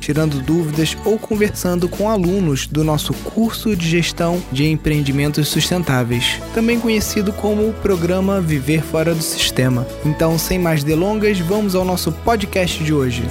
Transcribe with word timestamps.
tirando 0.00 0.42
dúvidas 0.42 0.96
ou 1.04 1.18
conversando 1.18 1.88
com 1.88 2.08
alunos 2.08 2.66
do 2.66 2.82
nosso 2.82 3.12
curso 3.12 3.76
de 3.76 3.86
gestão 3.86 4.42
de 4.50 4.66
empreendimentos 4.66 5.48
sustentáveis, 5.48 6.40
também 6.54 6.80
conhecido 6.80 7.32
como 7.32 7.68
o 7.68 7.74
programa 7.74 8.40
Viver 8.40 8.82
Fora 8.82 9.14
do 9.14 9.22
Sistema. 9.22 9.86
Então, 10.04 10.38
sem 10.38 10.58
mais 10.58 10.82
delongas, 10.82 11.38
vamos 11.38 11.74
ao 11.74 11.84
nosso 11.84 12.10
podcast 12.10 12.82
de 12.82 12.94
hoje. 12.94 13.22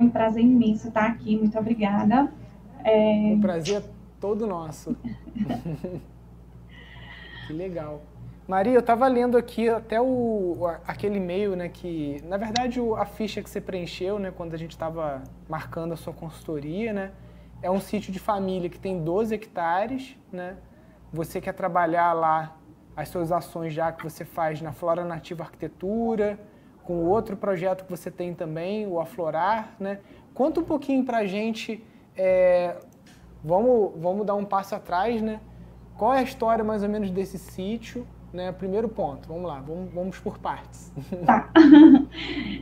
É 0.00 0.04
um 0.04 0.10
prazer 0.10 0.42
imenso 0.42 0.88
estar 0.88 1.06
aqui, 1.06 1.36
muito 1.36 1.58
obrigada. 1.58 2.32
É... 2.84 3.34
O 3.36 3.40
prazer 3.40 3.76
é 3.76 3.82
todo 4.20 4.46
nosso. 4.46 4.96
que 7.46 7.52
legal. 7.52 8.02
Maria, 8.46 8.74
eu 8.74 8.80
estava 8.80 9.06
lendo 9.06 9.38
aqui 9.38 9.68
até 9.68 10.00
o, 10.00 10.66
aquele 10.84 11.18
e-mail, 11.18 11.54
né, 11.54 11.68
que, 11.68 12.20
na 12.24 12.36
verdade, 12.36 12.80
a 12.96 13.04
ficha 13.04 13.40
que 13.40 13.48
você 13.48 13.60
preencheu, 13.60 14.18
né, 14.18 14.32
quando 14.36 14.52
a 14.52 14.56
gente 14.56 14.72
estava 14.72 15.22
marcando 15.48 15.92
a 15.92 15.96
sua 15.96 16.12
consultoria, 16.12 16.92
né, 16.92 17.12
é 17.62 17.70
um 17.70 17.78
sítio 17.78 18.12
de 18.12 18.18
família 18.18 18.68
que 18.68 18.80
tem 18.80 19.02
12 19.02 19.32
hectares, 19.32 20.16
né, 20.32 20.56
você 21.12 21.40
quer 21.40 21.52
trabalhar 21.52 22.12
lá 22.12 22.56
as 22.96 23.08
suas 23.08 23.30
ações 23.30 23.72
já 23.72 23.92
que 23.92 24.02
você 24.02 24.24
faz 24.24 24.60
na 24.60 24.72
Flora 24.72 25.04
Nativa 25.04 25.44
Arquitetura, 25.44 26.36
com 26.82 27.04
outro 27.04 27.36
projeto 27.36 27.84
que 27.84 27.90
você 27.90 28.10
tem 28.10 28.34
também, 28.34 28.88
o 28.88 28.98
Aflorar, 28.98 29.76
né, 29.78 30.00
conta 30.34 30.58
um 30.58 30.64
pouquinho 30.64 31.04
para 31.04 31.18
a 31.18 31.26
gente, 31.26 31.82
é, 32.16 32.74
vamos, 33.44 33.92
vamos 34.02 34.26
dar 34.26 34.34
um 34.34 34.44
passo 34.44 34.74
atrás, 34.74 35.22
né, 35.22 35.40
qual 35.96 36.12
é 36.12 36.18
a 36.18 36.22
história 36.22 36.64
mais 36.64 36.82
ou 36.82 36.88
menos 36.88 37.08
desse 37.08 37.38
sítio, 37.38 38.04
né? 38.32 38.50
Primeiro 38.52 38.88
ponto, 38.88 39.28
vamos 39.28 39.44
lá, 39.44 39.60
vamos, 39.60 39.92
vamos 39.92 40.18
por 40.18 40.38
partes. 40.38 40.92
Tá. 41.26 41.50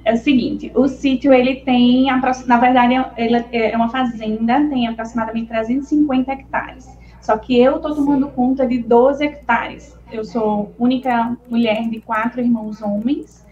É 0.04 0.14
o 0.14 0.16
seguinte, 0.16 0.72
o 0.74 0.88
sítio 0.88 1.32
ele 1.32 1.56
tem, 1.56 2.06
na 2.46 2.58
verdade, 2.58 2.94
ele 3.16 3.44
é 3.52 3.76
uma 3.76 3.91
fazenda, 3.91 4.66
tem 4.68 4.86
aproximadamente 4.86 5.48
350 5.48 6.32
hectares. 6.32 6.88
Só 7.20 7.36
que 7.36 7.58
eu 7.58 7.76
estou 7.76 7.94
tomando 7.94 8.26
Sim. 8.26 8.32
conta 8.34 8.66
de 8.66 8.78
12 8.78 9.24
hectares. 9.24 9.96
Eu 10.10 10.24
sou 10.24 10.74
única 10.78 11.36
mulher 11.48 11.88
de 11.88 12.00
quatro 12.00 12.41
irmãos 12.41 12.80
homens. 12.80 13.46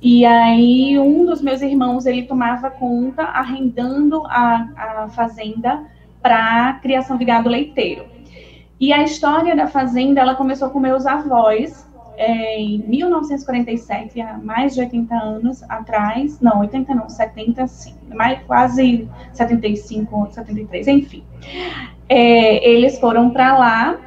E 0.00 0.24
aí 0.24 0.98
um 0.98 1.24
dos 1.24 1.42
meus 1.42 1.60
irmãos 1.60 2.06
ele 2.06 2.22
tomava 2.22 2.70
conta 2.70 3.24
arrendando 3.24 4.22
a, 4.26 4.68
a 4.76 5.08
fazenda 5.08 5.84
para 6.22 6.74
criação 6.74 7.16
de 7.16 7.24
gado 7.24 7.48
leiteiro. 7.48 8.04
E 8.80 8.92
a 8.92 9.02
história 9.02 9.56
da 9.56 9.66
fazenda, 9.66 10.20
ela 10.20 10.34
começou 10.34 10.70
com 10.70 10.78
meus 10.78 11.04
avós, 11.06 11.88
é, 12.16 12.60
em 12.60 12.78
1947, 12.78 14.20
há 14.20 14.38
mais 14.38 14.74
de 14.74 14.80
80 14.80 15.14
anos 15.14 15.62
atrás, 15.64 16.40
não, 16.40 16.60
80 16.60 16.94
não, 16.94 17.08
70 17.08 17.66
sim, 17.68 17.94
mais, 18.12 18.40
quase 18.44 19.08
75, 19.32 20.28
73, 20.32 20.88
enfim. 20.88 21.24
É, 22.08 22.68
eles 22.68 22.98
foram 22.98 23.30
para 23.30 23.56
lá 23.56 23.98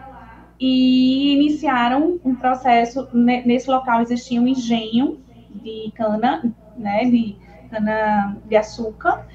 e 0.60 1.34
iniciaram 1.34 2.20
um 2.24 2.36
processo, 2.36 3.08
nesse 3.14 3.70
local 3.70 4.02
existia 4.02 4.42
um 4.42 4.48
engenho 4.48 5.20
de 5.50 5.92
cana, 5.96 6.54
né, 6.78 7.06
de 7.06 7.36
cana 7.70 8.38
de 8.46 8.56
açúcar, 8.56 9.26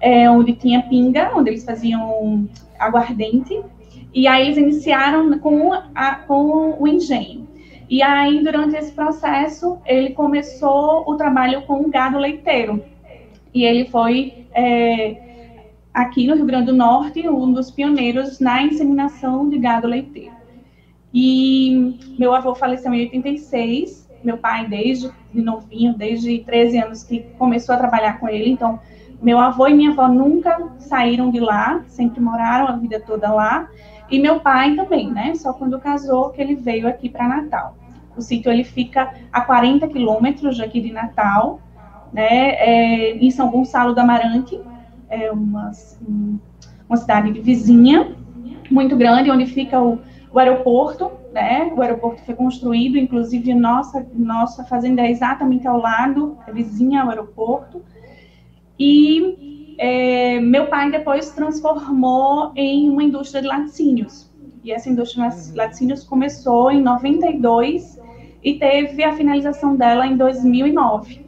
é, 0.00 0.28
onde 0.28 0.54
tinha 0.54 0.82
pinga, 0.82 1.32
onde 1.34 1.50
eles 1.50 1.64
faziam 1.64 2.48
aguardente, 2.78 3.62
e 4.14 4.28
aí 4.28 4.46
eles 4.46 4.56
iniciaram 4.56 5.38
com, 5.40 5.72
a, 5.94 6.14
com 6.14 6.76
o 6.78 6.86
engenho. 6.86 7.48
E 7.88 8.02
aí, 8.02 8.42
durante 8.42 8.76
esse 8.76 8.92
processo, 8.92 9.78
ele 9.84 10.10
começou 10.10 11.04
o 11.06 11.16
trabalho 11.16 11.62
com 11.62 11.80
o 11.80 11.90
gado 11.90 12.18
leiteiro. 12.18 12.82
E 13.52 13.64
ele 13.64 13.86
foi, 13.86 14.46
é, 14.54 15.16
aqui 15.92 16.26
no 16.26 16.34
Rio 16.34 16.46
Grande 16.46 16.66
do 16.66 16.76
Norte, 16.76 17.28
um 17.28 17.52
dos 17.52 17.70
pioneiros 17.70 18.40
na 18.40 18.62
inseminação 18.62 19.48
de 19.48 19.58
gado 19.58 19.86
leiteiro. 19.86 20.34
E 21.12 22.14
meu 22.18 22.34
avô 22.34 22.54
faleceu 22.54 22.92
em 22.94 23.02
86, 23.02 24.08
meu 24.24 24.38
pai 24.38 24.66
desde 24.66 25.10
de 25.32 25.42
novinho, 25.42 25.94
desde 25.94 26.38
13 26.38 26.78
anos 26.78 27.02
que 27.02 27.20
começou 27.38 27.74
a 27.74 27.78
trabalhar 27.78 28.18
com 28.18 28.28
ele. 28.28 28.50
Então, 28.50 28.80
meu 29.20 29.38
avô 29.38 29.66
e 29.66 29.74
minha 29.74 29.90
avó 29.90 30.08
nunca 30.08 30.70
saíram 30.78 31.30
de 31.30 31.40
lá, 31.40 31.84
sempre 31.88 32.20
moraram 32.20 32.66
a 32.66 32.72
vida 32.76 33.00
toda 33.00 33.32
lá. 33.32 33.68
E 34.10 34.18
meu 34.18 34.40
pai 34.40 34.74
também, 34.74 35.10
né? 35.10 35.34
Só 35.34 35.52
quando 35.52 35.78
casou 35.78 36.30
que 36.30 36.40
ele 36.40 36.54
veio 36.54 36.86
aqui 36.86 37.08
para 37.08 37.26
Natal. 37.26 37.76
O 38.16 38.20
sítio 38.20 38.50
ele 38.50 38.64
fica 38.64 39.12
a 39.32 39.40
40 39.40 39.88
quilômetros 39.88 40.58
daqui 40.58 40.80
de 40.80 40.92
Natal, 40.92 41.60
né? 42.12 42.50
É, 42.50 43.16
em 43.16 43.30
São 43.30 43.50
Gonçalo 43.50 43.94
do 43.94 44.00
Amarante, 44.00 44.60
é 45.08 45.30
uma, 45.30 45.70
uma 46.88 46.96
cidade 46.96 47.32
vizinha, 47.40 48.14
muito 48.70 48.96
grande, 48.96 49.30
onde 49.30 49.46
fica 49.46 49.80
o, 49.80 49.98
o 50.32 50.38
aeroporto, 50.38 51.10
né? 51.32 51.72
O 51.76 51.82
aeroporto 51.82 52.22
foi 52.22 52.34
construído, 52.34 52.96
inclusive 52.96 53.52
nossa 53.54 54.06
nossa 54.14 54.64
fazenda 54.64 55.02
é 55.02 55.10
exatamente 55.10 55.66
ao 55.66 55.78
lado, 55.78 56.38
é 56.46 56.52
vizinha 56.52 57.02
ao 57.02 57.10
aeroporto. 57.10 57.82
E 58.78 59.53
é, 59.78 60.40
meu 60.40 60.66
pai 60.66 60.90
depois 60.90 61.30
transformou 61.30 62.52
em 62.54 62.88
uma 62.90 63.02
indústria 63.02 63.42
de 63.42 63.48
laticínios. 63.48 64.30
E 64.62 64.72
essa 64.72 64.88
indústria 64.88 65.28
de 65.28 65.50
uhum. 65.50 65.56
laticínios 65.56 66.04
começou 66.04 66.70
em 66.70 66.80
92 66.80 68.00
e 68.42 68.54
teve 68.54 69.02
a 69.04 69.12
finalização 69.12 69.76
dela 69.76 70.06
em 70.06 70.16
2009. 70.16 71.24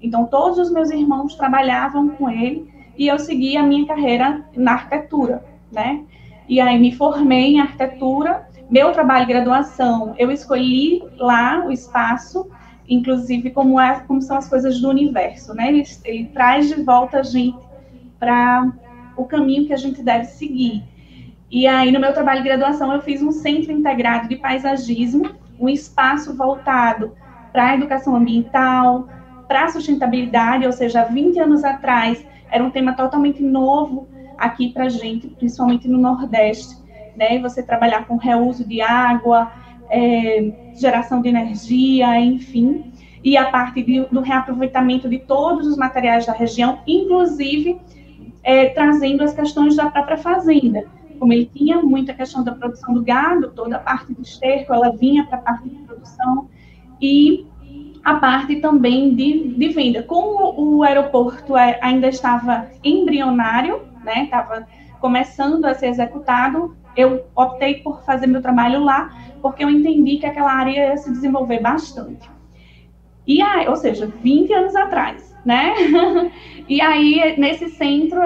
Então, 0.00 0.26
todos 0.26 0.58
os 0.58 0.70
meus 0.70 0.90
irmãos 0.90 1.34
trabalhavam 1.34 2.10
com 2.10 2.28
ele 2.28 2.70
e 2.96 3.06
eu 3.08 3.18
segui 3.18 3.56
a 3.56 3.62
minha 3.62 3.86
carreira 3.86 4.44
na 4.54 4.72
arquitetura, 4.72 5.44
né? 5.72 6.04
E 6.48 6.60
aí 6.60 6.78
me 6.78 6.92
formei 6.92 7.54
em 7.54 7.60
arquitetura. 7.60 8.46
Meu 8.70 8.92
trabalho 8.92 9.26
de 9.26 9.32
graduação, 9.32 10.14
eu 10.18 10.30
escolhi 10.30 11.02
lá 11.16 11.64
o 11.66 11.72
espaço 11.72 12.50
inclusive 12.88 13.50
como, 13.50 13.80
é, 13.80 14.00
como 14.00 14.20
são 14.20 14.36
as 14.36 14.48
coisas 14.48 14.80
do 14.80 14.88
universo, 14.88 15.54
né? 15.54 15.68
Ele, 15.68 15.84
ele 16.04 16.24
traz 16.26 16.68
de 16.68 16.82
volta 16.82 17.20
a 17.20 17.22
gente 17.22 17.58
para 18.18 18.72
o 19.16 19.24
caminho 19.24 19.66
que 19.66 19.72
a 19.72 19.76
gente 19.76 20.02
deve 20.02 20.26
seguir. 20.26 20.82
E 21.50 21.66
aí, 21.66 21.92
no 21.92 22.00
meu 22.00 22.12
trabalho 22.12 22.42
de 22.42 22.48
graduação, 22.48 22.92
eu 22.92 23.00
fiz 23.00 23.22
um 23.22 23.30
centro 23.30 23.70
integrado 23.70 24.28
de 24.28 24.36
paisagismo, 24.36 25.30
um 25.58 25.68
espaço 25.68 26.36
voltado 26.36 27.12
para 27.52 27.70
a 27.70 27.74
educação 27.74 28.16
ambiental, 28.16 29.08
para 29.46 29.64
a 29.64 29.68
sustentabilidade, 29.68 30.66
ou 30.66 30.72
seja, 30.72 31.04
20 31.04 31.38
anos 31.38 31.62
atrás, 31.62 32.24
era 32.50 32.64
um 32.64 32.70
tema 32.70 32.94
totalmente 32.94 33.42
novo 33.42 34.08
aqui 34.36 34.70
para 34.70 34.86
a 34.86 34.88
gente, 34.88 35.28
principalmente 35.28 35.86
no 35.86 35.98
Nordeste, 35.98 36.76
né? 37.16 37.38
Você 37.40 37.62
trabalhar 37.62 38.06
com 38.06 38.16
reuso 38.16 38.66
de 38.66 38.80
água, 38.80 39.52
é, 39.90 40.52
geração 40.74 41.20
de 41.22 41.28
energia, 41.28 42.20
enfim, 42.20 42.92
e 43.22 43.36
a 43.36 43.50
parte 43.50 43.82
de, 43.82 44.04
do 44.06 44.20
reaproveitamento 44.20 45.08
de 45.08 45.18
todos 45.18 45.66
os 45.66 45.76
materiais 45.76 46.26
da 46.26 46.32
região, 46.32 46.80
inclusive 46.86 47.80
é, 48.42 48.66
trazendo 48.70 49.22
as 49.22 49.32
questões 49.32 49.74
da 49.76 49.90
própria 49.90 50.18
fazenda. 50.18 50.84
Como 51.18 51.32
ele 51.32 51.46
tinha 51.46 51.80
muita 51.80 52.12
questão 52.12 52.44
da 52.44 52.52
produção 52.52 52.92
do 52.92 53.02
gado, 53.02 53.50
toda 53.52 53.76
a 53.76 53.78
parte 53.78 54.12
do 54.12 54.20
esterco, 54.20 54.74
ela 54.74 54.90
vinha 54.90 55.24
para 55.24 55.38
a 55.38 55.40
parte 55.40 55.68
de 55.68 55.76
produção, 55.76 56.48
e 57.00 57.46
a 58.04 58.16
parte 58.16 58.56
também 58.56 59.14
de, 59.14 59.54
de 59.54 59.68
venda. 59.68 60.02
Como 60.02 60.54
o 60.60 60.82
aeroporto 60.82 61.56
é, 61.56 61.78
ainda 61.82 62.08
estava 62.08 62.68
embrionário, 62.82 63.82
né, 64.04 64.24
estava 64.24 64.66
começando 65.00 65.64
a 65.64 65.74
ser 65.74 65.86
executado, 65.86 66.76
eu 66.96 67.24
optei 67.34 67.76
por 67.76 68.02
fazer 68.04 68.26
meu 68.26 68.42
trabalho 68.42 68.82
lá, 68.82 69.10
porque 69.42 69.64
eu 69.64 69.70
entendi 69.70 70.16
que 70.18 70.26
aquela 70.26 70.52
área 70.52 70.90
ia 70.90 70.96
se 70.96 71.10
desenvolver 71.10 71.60
bastante. 71.60 72.30
E 73.26 73.40
aí, 73.40 73.66
ou 73.68 73.76
seja, 73.76 74.06
20 74.06 74.52
anos 74.52 74.76
atrás, 74.76 75.34
né? 75.44 75.74
e 76.68 76.80
aí, 76.80 77.34
nesse 77.38 77.68
centro, 77.70 78.20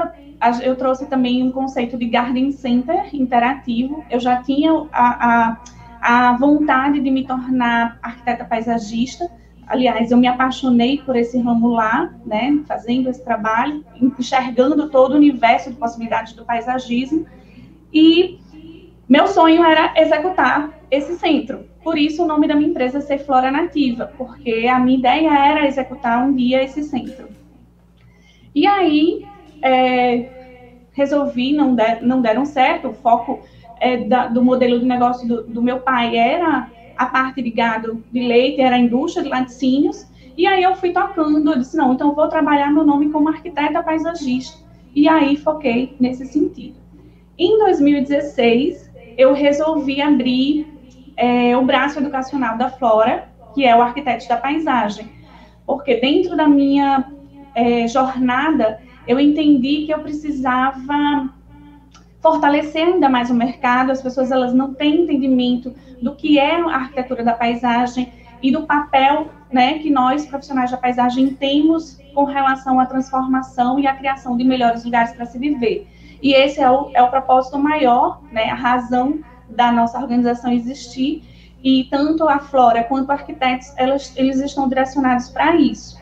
eu 0.62 0.76
trouxe 0.76 1.06
também 1.06 1.42
um 1.42 1.52
conceito 1.52 1.96
de 1.96 2.06
Garden 2.06 2.50
Center 2.52 3.14
interativo. 3.14 4.04
Eu 4.10 4.20
já 4.20 4.42
tinha 4.42 4.72
a, 4.92 5.56
a, 6.00 6.30
a 6.30 6.36
vontade 6.36 7.00
de 7.00 7.10
me 7.10 7.26
tornar 7.26 7.98
arquiteta 8.02 8.44
paisagista. 8.44 9.30
Aliás, 9.66 10.10
eu 10.10 10.16
me 10.16 10.26
apaixonei 10.26 10.98
por 10.98 11.14
esse 11.14 11.38
ramo 11.38 11.68
lá, 11.68 12.12
né? 12.24 12.60
Fazendo 12.66 13.08
esse 13.10 13.22
trabalho, 13.22 13.84
enxergando 14.18 14.88
todo 14.88 15.12
o 15.12 15.16
universo 15.16 15.70
de 15.70 15.76
possibilidades 15.76 16.32
do 16.32 16.44
paisagismo. 16.44 17.26
E 17.92 18.38
meu 19.08 19.26
sonho 19.26 19.64
era 19.64 19.94
executar 19.96 20.70
esse 20.90 21.16
centro. 21.18 21.66
Por 21.82 21.96
isso 21.96 22.22
o 22.22 22.26
nome 22.26 22.46
da 22.46 22.54
minha 22.54 22.68
empresa 22.68 23.00
ser 23.00 23.18
Flora 23.18 23.50
Nativa, 23.50 24.12
porque 24.18 24.66
a 24.70 24.78
minha 24.78 24.98
ideia 24.98 25.30
era 25.30 25.66
executar 25.66 26.26
um 26.26 26.34
dia 26.34 26.62
esse 26.62 26.82
centro. 26.82 27.28
E 28.54 28.66
aí 28.66 29.26
é, 29.62 30.28
resolvi, 30.92 31.52
não, 31.52 31.74
der, 31.74 32.02
não 32.02 32.20
deram 32.20 32.44
certo, 32.44 32.88
o 32.88 32.92
foco 32.92 33.40
é, 33.80 33.98
da, 33.98 34.26
do 34.26 34.44
modelo 34.44 34.78
de 34.78 34.84
negócio 34.84 35.26
do, 35.26 35.42
do, 35.44 35.62
meu 35.62 35.80
pai 35.80 36.16
era 36.16 36.68
a 36.96 37.06
parte 37.06 37.40
de 37.40 37.50
gado 37.50 38.04
de 38.12 38.20
leite, 38.20 38.60
era 38.60 38.76
a 38.76 38.78
indústria 38.78 39.22
de 39.22 39.30
laticínios, 39.30 40.06
e 40.36 40.46
aí 40.46 40.62
eu 40.62 40.74
fui 40.74 40.90
tocando, 40.90 41.50
eu 41.50 41.58
disse, 41.58 41.76
não, 41.76 41.94
então 41.94 42.08
eu 42.08 42.14
vou 42.14 42.28
trabalhar 42.28 42.70
meu 42.72 42.84
nome 42.84 43.10
como 43.10 43.28
arquiteta 43.28 43.82
paisagista, 43.82 44.58
e 44.94 45.08
aí 45.08 45.36
foquei 45.36 45.96
nesse 46.00 46.26
sentido. 46.26 46.76
Em 47.38 47.56
2016, 47.60 48.87
eu 49.18 49.34
resolvi 49.34 50.00
abrir 50.00 50.72
é, 51.16 51.56
o 51.56 51.62
braço 51.62 51.98
educacional 51.98 52.56
da 52.56 52.70
Flora, 52.70 53.28
que 53.52 53.66
é 53.66 53.76
o 53.76 53.82
arquiteto 53.82 54.28
da 54.28 54.36
paisagem, 54.36 55.10
porque 55.66 55.96
dentro 55.96 56.36
da 56.36 56.48
minha 56.48 57.10
é, 57.54 57.88
jornada, 57.88 58.80
eu 59.08 59.18
entendi 59.18 59.84
que 59.84 59.92
eu 59.92 59.98
precisava 59.98 61.28
fortalecer 62.20 62.86
ainda 62.86 63.08
mais 63.08 63.30
o 63.30 63.34
mercado, 63.34 63.90
as 63.90 64.00
pessoas 64.00 64.30
elas 64.30 64.54
não 64.54 64.74
têm 64.74 65.02
entendimento 65.02 65.74
do 66.00 66.14
que 66.14 66.38
é 66.38 66.60
a 66.60 66.76
arquitetura 66.76 67.24
da 67.24 67.32
paisagem 67.32 68.12
e 68.40 68.52
do 68.52 68.62
papel 68.62 69.28
né, 69.50 69.78
que 69.78 69.90
nós, 69.90 70.26
profissionais 70.26 70.70
da 70.70 70.76
paisagem, 70.76 71.34
temos 71.34 71.98
com 72.14 72.24
relação 72.24 72.78
à 72.78 72.86
transformação 72.86 73.78
e 73.80 73.86
à 73.86 73.94
criação 73.94 74.36
de 74.36 74.44
melhores 74.44 74.84
lugares 74.84 75.12
para 75.12 75.26
se 75.26 75.38
viver. 75.38 75.88
E 76.22 76.34
esse 76.34 76.60
é 76.60 76.70
o, 76.70 76.90
é 76.94 77.02
o 77.02 77.10
propósito 77.10 77.58
maior, 77.58 78.20
né, 78.32 78.50
a 78.50 78.54
razão 78.54 79.20
da 79.48 79.72
nossa 79.72 79.98
organização 79.98 80.52
existir, 80.52 81.22
e 81.62 81.84
tanto 81.90 82.28
a 82.28 82.38
Flora 82.38 82.84
quanto 82.84 83.10
arquitetos, 83.10 83.72
elas, 83.76 84.12
eles 84.16 84.40
estão 84.40 84.68
direcionados 84.68 85.28
para 85.30 85.56
isso. 85.56 85.98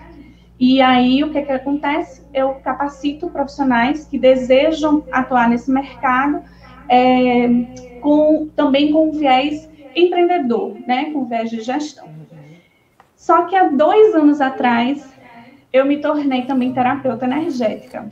E 0.59 0.81
aí, 0.81 1.23
o 1.23 1.31
que, 1.31 1.43
que 1.43 1.53
acontece? 1.53 2.23
Eu 2.33 2.55
capacito 2.65 3.29
profissionais 3.29 4.07
que 4.07 4.19
desejam 4.19 5.05
atuar 5.13 5.49
nesse 5.49 5.71
mercado, 5.71 6.43
é, 6.89 7.49
com, 8.01 8.49
também 8.57 8.93
com 8.93 9.13
viés 9.13 9.69
empreendedor, 9.95 10.77
né, 10.87 11.11
com 11.13 11.25
viés 11.25 11.51
de 11.51 11.61
gestão. 11.61 12.09
Só 13.15 13.45
que 13.45 13.57
há 13.57 13.69
dois 13.69 14.15
anos 14.15 14.41
atrás, 14.41 15.07
eu 15.73 15.85
me 15.85 15.99
tornei 15.99 16.43
também 16.43 16.73
terapeuta 16.73 17.25
energética. 17.25 18.09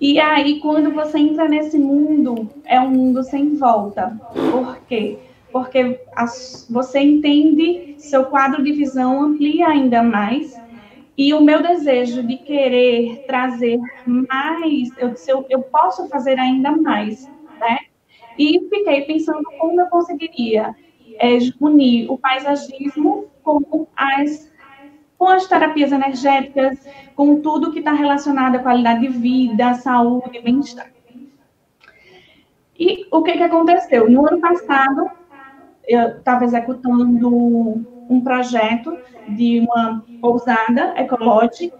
E 0.00 0.20
aí, 0.20 0.60
quando 0.60 0.92
você 0.92 1.18
entra 1.18 1.48
nesse 1.48 1.78
mundo, 1.78 2.48
é 2.66 2.78
um 2.78 2.90
mundo 2.90 3.22
sem 3.22 3.54
volta. 3.54 4.18
Por 4.50 4.78
quê? 4.86 5.18
Porque 5.50 6.00
as, 6.14 6.66
você 6.70 7.00
entende, 7.00 7.94
seu 7.96 8.26
quadro 8.26 8.62
de 8.62 8.72
visão 8.72 9.22
amplia 9.22 9.68
ainda 9.68 10.02
mais 10.02 10.54
e 11.16 11.32
o 11.32 11.40
meu 11.40 11.62
desejo 11.62 12.22
de 12.22 12.36
querer 12.36 13.24
trazer 13.26 13.78
mais, 14.04 14.90
eu, 14.98 15.14
eu, 15.26 15.46
eu 15.48 15.62
posso 15.62 16.06
fazer 16.08 16.38
ainda 16.38 16.72
mais, 16.72 17.30
né? 17.58 17.78
E 18.38 18.68
fiquei 18.68 19.02
pensando 19.02 19.44
como 19.56 19.80
eu 19.80 19.86
conseguiria 19.86 20.76
é, 21.18 21.38
unir 21.58 22.10
o 22.10 22.18
paisagismo 22.18 23.30
com 23.42 23.86
as, 23.96 24.52
com 25.18 25.28
as 25.28 25.46
terapias 25.46 25.92
energéticas, 25.92 26.78
com 27.14 27.40
tudo 27.40 27.72
que 27.72 27.78
está 27.78 27.92
relacionado 27.92 28.56
à 28.56 28.58
qualidade 28.58 29.00
de 29.00 29.08
vida, 29.08 29.74
saúde, 29.74 30.40
bem-estar. 30.40 30.90
E 32.78 33.06
o 33.10 33.22
que, 33.22 33.32
que 33.32 33.42
aconteceu? 33.42 34.10
No 34.10 34.26
ano 34.26 34.40
passado, 34.40 35.10
eu 35.88 36.18
estava 36.18 36.44
executando 36.44 37.84
um 38.08 38.20
projeto 38.22 38.96
de 39.28 39.60
uma 39.60 40.04
pousada 40.20 40.94
ecológica 40.96 41.76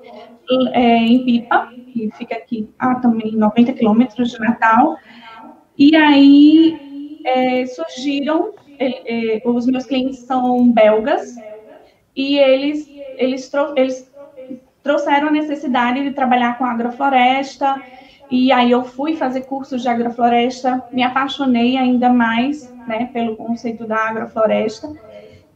é, 0.72 0.96
em 0.96 1.24
Pipa, 1.24 1.70
que 1.92 2.10
fica 2.16 2.36
aqui 2.36 2.68
a 2.78 2.94
também 2.96 3.32
90 3.32 3.72
quilômetros 3.74 4.30
de 4.30 4.38
Natal. 4.38 4.96
E 5.76 5.94
aí 5.94 7.20
é, 7.24 7.66
surgiram, 7.66 8.54
é, 8.78 9.36
é, 9.36 9.42
os 9.44 9.66
meus 9.66 9.84
clientes 9.84 10.20
são 10.20 10.70
belgas, 10.72 11.36
e 12.14 12.38
eles, 12.38 12.88
eles, 13.18 13.48
trou 13.48 13.72
eles 13.76 14.10
trouxeram 14.82 15.28
a 15.28 15.32
necessidade 15.32 16.02
de 16.02 16.12
trabalhar 16.12 16.58
com 16.58 16.64
agrofloresta, 16.64 17.82
e 18.30 18.52
aí 18.52 18.70
eu 18.70 18.84
fui 18.84 19.16
fazer 19.16 19.42
cursos 19.42 19.82
de 19.82 19.88
agrofloresta, 19.88 20.82
me 20.92 21.02
apaixonei 21.02 21.76
ainda 21.76 22.08
mais 22.08 22.72
né, 22.86 23.10
pelo 23.12 23.36
conceito 23.36 23.86
da 23.86 23.96
agrofloresta, 24.08 24.92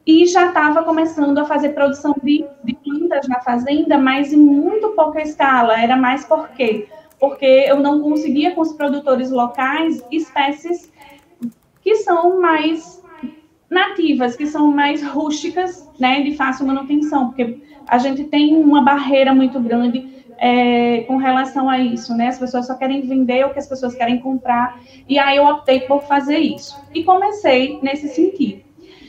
e 0.07 0.27
já 0.27 0.49
estava 0.49 0.83
começando 0.83 1.39
a 1.39 1.45
fazer 1.45 1.71
produção 1.71 2.15
de, 2.23 2.45
de, 2.65 2.75
plantas 2.75 3.29
na 3.29 3.41
fazenda, 3.41 3.99
mas 3.99 4.33
em 4.33 4.39
muito 4.39 4.89
pouca 4.91 5.21
escala. 5.21 5.81
Era 5.81 5.97
mais 5.97 6.25
por 6.25 6.49
quê? 6.49 6.89
Porque 7.19 7.67
eu 7.69 7.79
não 7.79 8.01
conseguia 8.01 8.55
com 8.55 8.63
os 8.63 8.73
produtores 8.73 9.31
locais 9.31 10.03
espécies 10.11 10.91
que 11.83 11.97
são 11.97 12.41
mais 12.41 13.01
nativas, 13.71 14.35
que 14.35 14.47
são 14.47 14.73
mais 14.73 15.03
rústicas, 15.03 15.89
né, 15.99 16.21
de 16.23 16.35
fácil 16.37 16.67
manutenção, 16.67 17.29
porque 17.29 17.63
a 17.87 17.99
gente 17.99 18.25
tem 18.25 18.57
uma 18.57 18.83
barreira 18.83 19.33
muito 19.33 19.61
grande 19.61 20.25
é, 20.37 21.03
com 21.03 21.17
relação 21.17 21.69
a 21.69 21.79
isso, 21.79 22.17
né? 22.17 22.29
As 22.29 22.39
pessoas 22.39 22.67
só 22.67 22.75
querem 22.75 23.03
vender 23.03 23.45
o 23.45 23.53
que 23.53 23.59
as 23.59 23.69
pessoas 23.69 23.95
querem 23.95 24.19
comprar, 24.19 24.81
e 25.09 25.19
aí 25.19 25.37
eu 25.37 25.47
optei 25.47 25.81
por 25.81 26.03
fazer 26.05 26.39
isso. 26.39 26.75
E 26.95 27.05
comecei 27.05 27.79
nesse 27.83 28.09
sentido. 28.09 28.63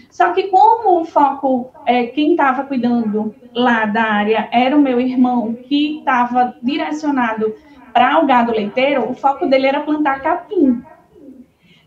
Só 0.10 0.34
que 0.34 0.44
como 0.50 1.02
o 1.02 1.06
foco, 1.06 1.72
é, 1.86 2.08
quem 2.08 2.32
estava 2.32 2.66
cuidando 2.66 3.34
lá 3.56 3.86
da 3.86 4.04
área 4.04 4.50
era 4.52 4.76
o 4.76 4.82
meu 4.82 5.00
irmão, 5.00 5.54
que 5.54 6.00
estava 6.00 6.54
direcionado 6.62 7.56
para 7.94 8.20
o 8.20 8.26
gado 8.26 8.52
leiteiro, 8.52 9.10
o 9.10 9.14
foco 9.14 9.48
dele 9.48 9.68
era 9.68 9.80
plantar 9.80 10.22
capim. 10.22 10.82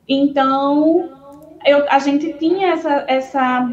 Então, 0.08 1.23
eu, 1.64 1.88
a 1.88 1.98
gente 1.98 2.32
tinha 2.34 2.72
essa, 2.72 3.04
essa 3.08 3.72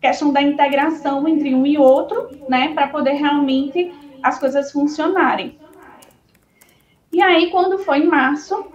questão 0.00 0.32
da 0.32 0.42
integração 0.42 1.26
entre 1.28 1.54
um 1.54 1.66
e 1.66 1.78
outro, 1.78 2.28
né, 2.48 2.72
para 2.74 2.88
poder 2.88 3.12
realmente 3.12 3.92
as 4.22 4.38
coisas 4.38 4.70
funcionarem. 4.70 5.58
E 7.12 7.20
aí, 7.22 7.50
quando 7.50 7.78
foi 7.78 7.98
em 7.98 8.06
março, 8.06 8.66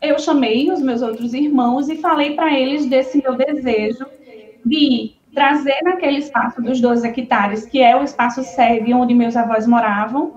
eu 0.00 0.18
chamei 0.18 0.70
os 0.70 0.80
meus 0.80 1.02
outros 1.02 1.32
irmãos 1.32 1.88
e 1.88 1.96
falei 1.96 2.34
para 2.34 2.52
eles 2.52 2.86
desse 2.86 3.22
meu 3.22 3.36
desejo 3.36 4.04
de 4.64 5.14
trazer 5.34 5.80
naquele 5.82 6.18
espaço 6.18 6.60
dos 6.60 6.80
12 6.80 7.06
hectares, 7.06 7.64
que 7.64 7.80
é 7.80 7.96
o 7.96 8.02
espaço 8.02 8.42
sede 8.42 8.92
onde 8.92 9.14
meus 9.14 9.36
avós 9.36 9.66
moravam, 9.66 10.34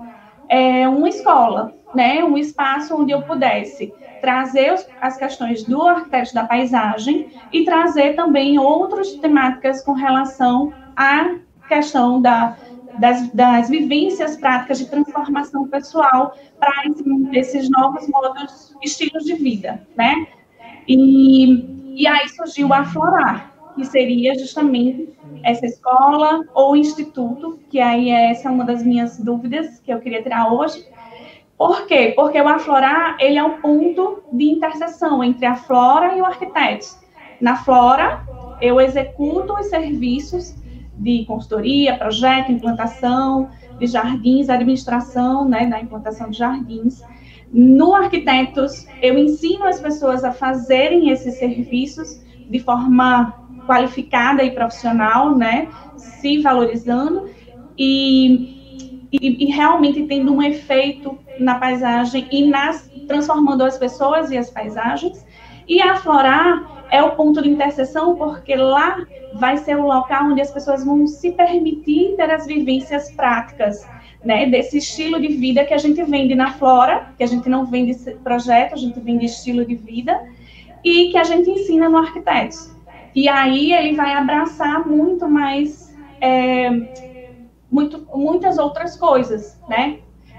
é, 0.48 0.88
uma 0.88 1.08
escola, 1.08 1.74
né, 1.94 2.22
um 2.24 2.38
espaço 2.38 2.94
onde 2.94 3.12
eu 3.12 3.22
pudesse 3.22 3.92
trazer 4.26 4.84
as 5.00 5.16
questões 5.16 5.62
do 5.62 5.80
arquiteto 5.82 6.34
da 6.34 6.44
paisagem 6.44 7.30
e 7.52 7.64
trazer 7.64 8.16
também 8.16 8.58
outras 8.58 9.14
temáticas 9.14 9.84
com 9.84 9.92
relação 9.92 10.74
à 10.96 11.36
questão 11.68 12.20
da 12.20 12.56
das, 12.98 13.30
das 13.32 13.68
vivências 13.68 14.36
práticas 14.38 14.78
de 14.78 14.86
transformação 14.86 15.68
pessoal 15.68 16.34
para 16.58 16.72
esses 17.34 17.68
novos 17.68 18.08
modos, 18.08 18.74
estilos 18.82 19.22
de 19.24 19.34
vida, 19.34 19.86
né? 19.94 20.26
E, 20.88 21.94
e 21.94 22.06
aí 22.06 22.26
surgiu 22.30 22.72
a 22.72 22.86
Florar, 22.86 23.52
que 23.74 23.84
seria 23.84 24.36
justamente 24.38 25.10
essa 25.44 25.66
escola 25.66 26.42
ou 26.54 26.74
instituto, 26.74 27.60
que 27.68 27.78
aí 27.78 28.08
essa 28.08 28.48
é 28.48 28.50
uma 28.50 28.64
das 28.64 28.82
minhas 28.82 29.20
dúvidas 29.20 29.78
que 29.78 29.92
eu 29.92 30.00
queria 30.00 30.22
tirar 30.22 30.50
hoje. 30.50 30.82
Por 31.56 31.86
quê? 31.86 32.12
Porque 32.14 32.40
o 32.40 32.48
Aflorar, 32.48 33.16
ele 33.18 33.38
é 33.38 33.42
um 33.42 33.60
ponto 33.60 34.22
de 34.32 34.44
interseção 34.44 35.24
entre 35.24 35.46
a 35.46 35.56
flora 35.56 36.16
e 36.16 36.20
o 36.20 36.24
arquiteto. 36.24 36.86
Na 37.40 37.56
flora, 37.56 38.22
eu 38.60 38.80
executo 38.80 39.54
os 39.54 39.66
serviços 39.66 40.54
de 40.98 41.24
consultoria, 41.26 41.96
projeto, 41.96 42.52
implantação 42.52 43.50
de 43.78 43.86
jardins, 43.86 44.48
administração 44.48 45.48
né, 45.48 45.66
da 45.66 45.80
implantação 45.80 46.30
de 46.30 46.38
jardins. 46.38 47.02
No 47.52 47.94
Arquitetos, 47.94 48.86
eu 49.02 49.18
ensino 49.18 49.66
as 49.66 49.80
pessoas 49.80 50.24
a 50.24 50.32
fazerem 50.32 51.10
esses 51.10 51.34
serviços 51.38 52.20
de 52.48 52.58
forma 52.58 53.34
qualificada 53.66 54.42
e 54.42 54.50
profissional, 54.50 55.36
né, 55.36 55.68
se 55.96 56.40
valorizando 56.40 57.28
e, 57.78 58.55
e, 59.12 59.44
e 59.44 59.50
realmente 59.50 60.02
tendo 60.04 60.32
um 60.32 60.42
efeito 60.42 61.18
na 61.38 61.56
paisagem 61.56 62.26
e 62.30 62.46
nas 62.46 62.90
transformando 63.06 63.64
as 63.64 63.78
pessoas 63.78 64.30
e 64.30 64.36
as 64.36 64.50
paisagens. 64.50 65.24
E 65.68 65.80
aflorar 65.80 66.86
é 66.90 67.02
o 67.02 67.12
ponto 67.16 67.42
de 67.42 67.48
interseção, 67.48 68.16
porque 68.16 68.54
lá 68.54 69.04
vai 69.34 69.56
ser 69.56 69.76
o 69.76 69.86
local 69.86 70.26
onde 70.26 70.40
as 70.40 70.50
pessoas 70.50 70.84
vão 70.84 71.06
se 71.06 71.32
permitir 71.32 72.14
ter 72.16 72.30
as 72.30 72.46
vivências 72.46 73.10
práticas, 73.12 73.86
né, 74.24 74.46
desse 74.46 74.78
estilo 74.78 75.20
de 75.20 75.28
vida 75.28 75.64
que 75.64 75.74
a 75.74 75.78
gente 75.78 76.02
vende 76.02 76.34
na 76.34 76.52
Flora, 76.52 77.12
que 77.16 77.22
a 77.22 77.26
gente 77.26 77.48
não 77.48 77.66
vende 77.66 77.94
projeto, 78.24 78.74
a 78.74 78.76
gente 78.76 78.98
vende 79.00 79.26
estilo 79.26 79.64
de 79.64 79.74
vida, 79.74 80.20
e 80.84 81.10
que 81.10 81.18
a 81.18 81.24
gente 81.24 81.50
ensina 81.50 81.88
no 81.88 81.98
Arquitetos. 81.98 82.74
E 83.14 83.28
aí 83.28 83.72
ele 83.72 83.94
vai 83.94 84.12
abraçar 84.12 84.86
muito 84.86 85.28
mais, 85.28 85.94
é, 86.20 86.70
muito, 87.76 88.08
muitas 88.14 88.56
outras 88.56 88.96
coisas, 88.96 89.60
né? 89.68 89.98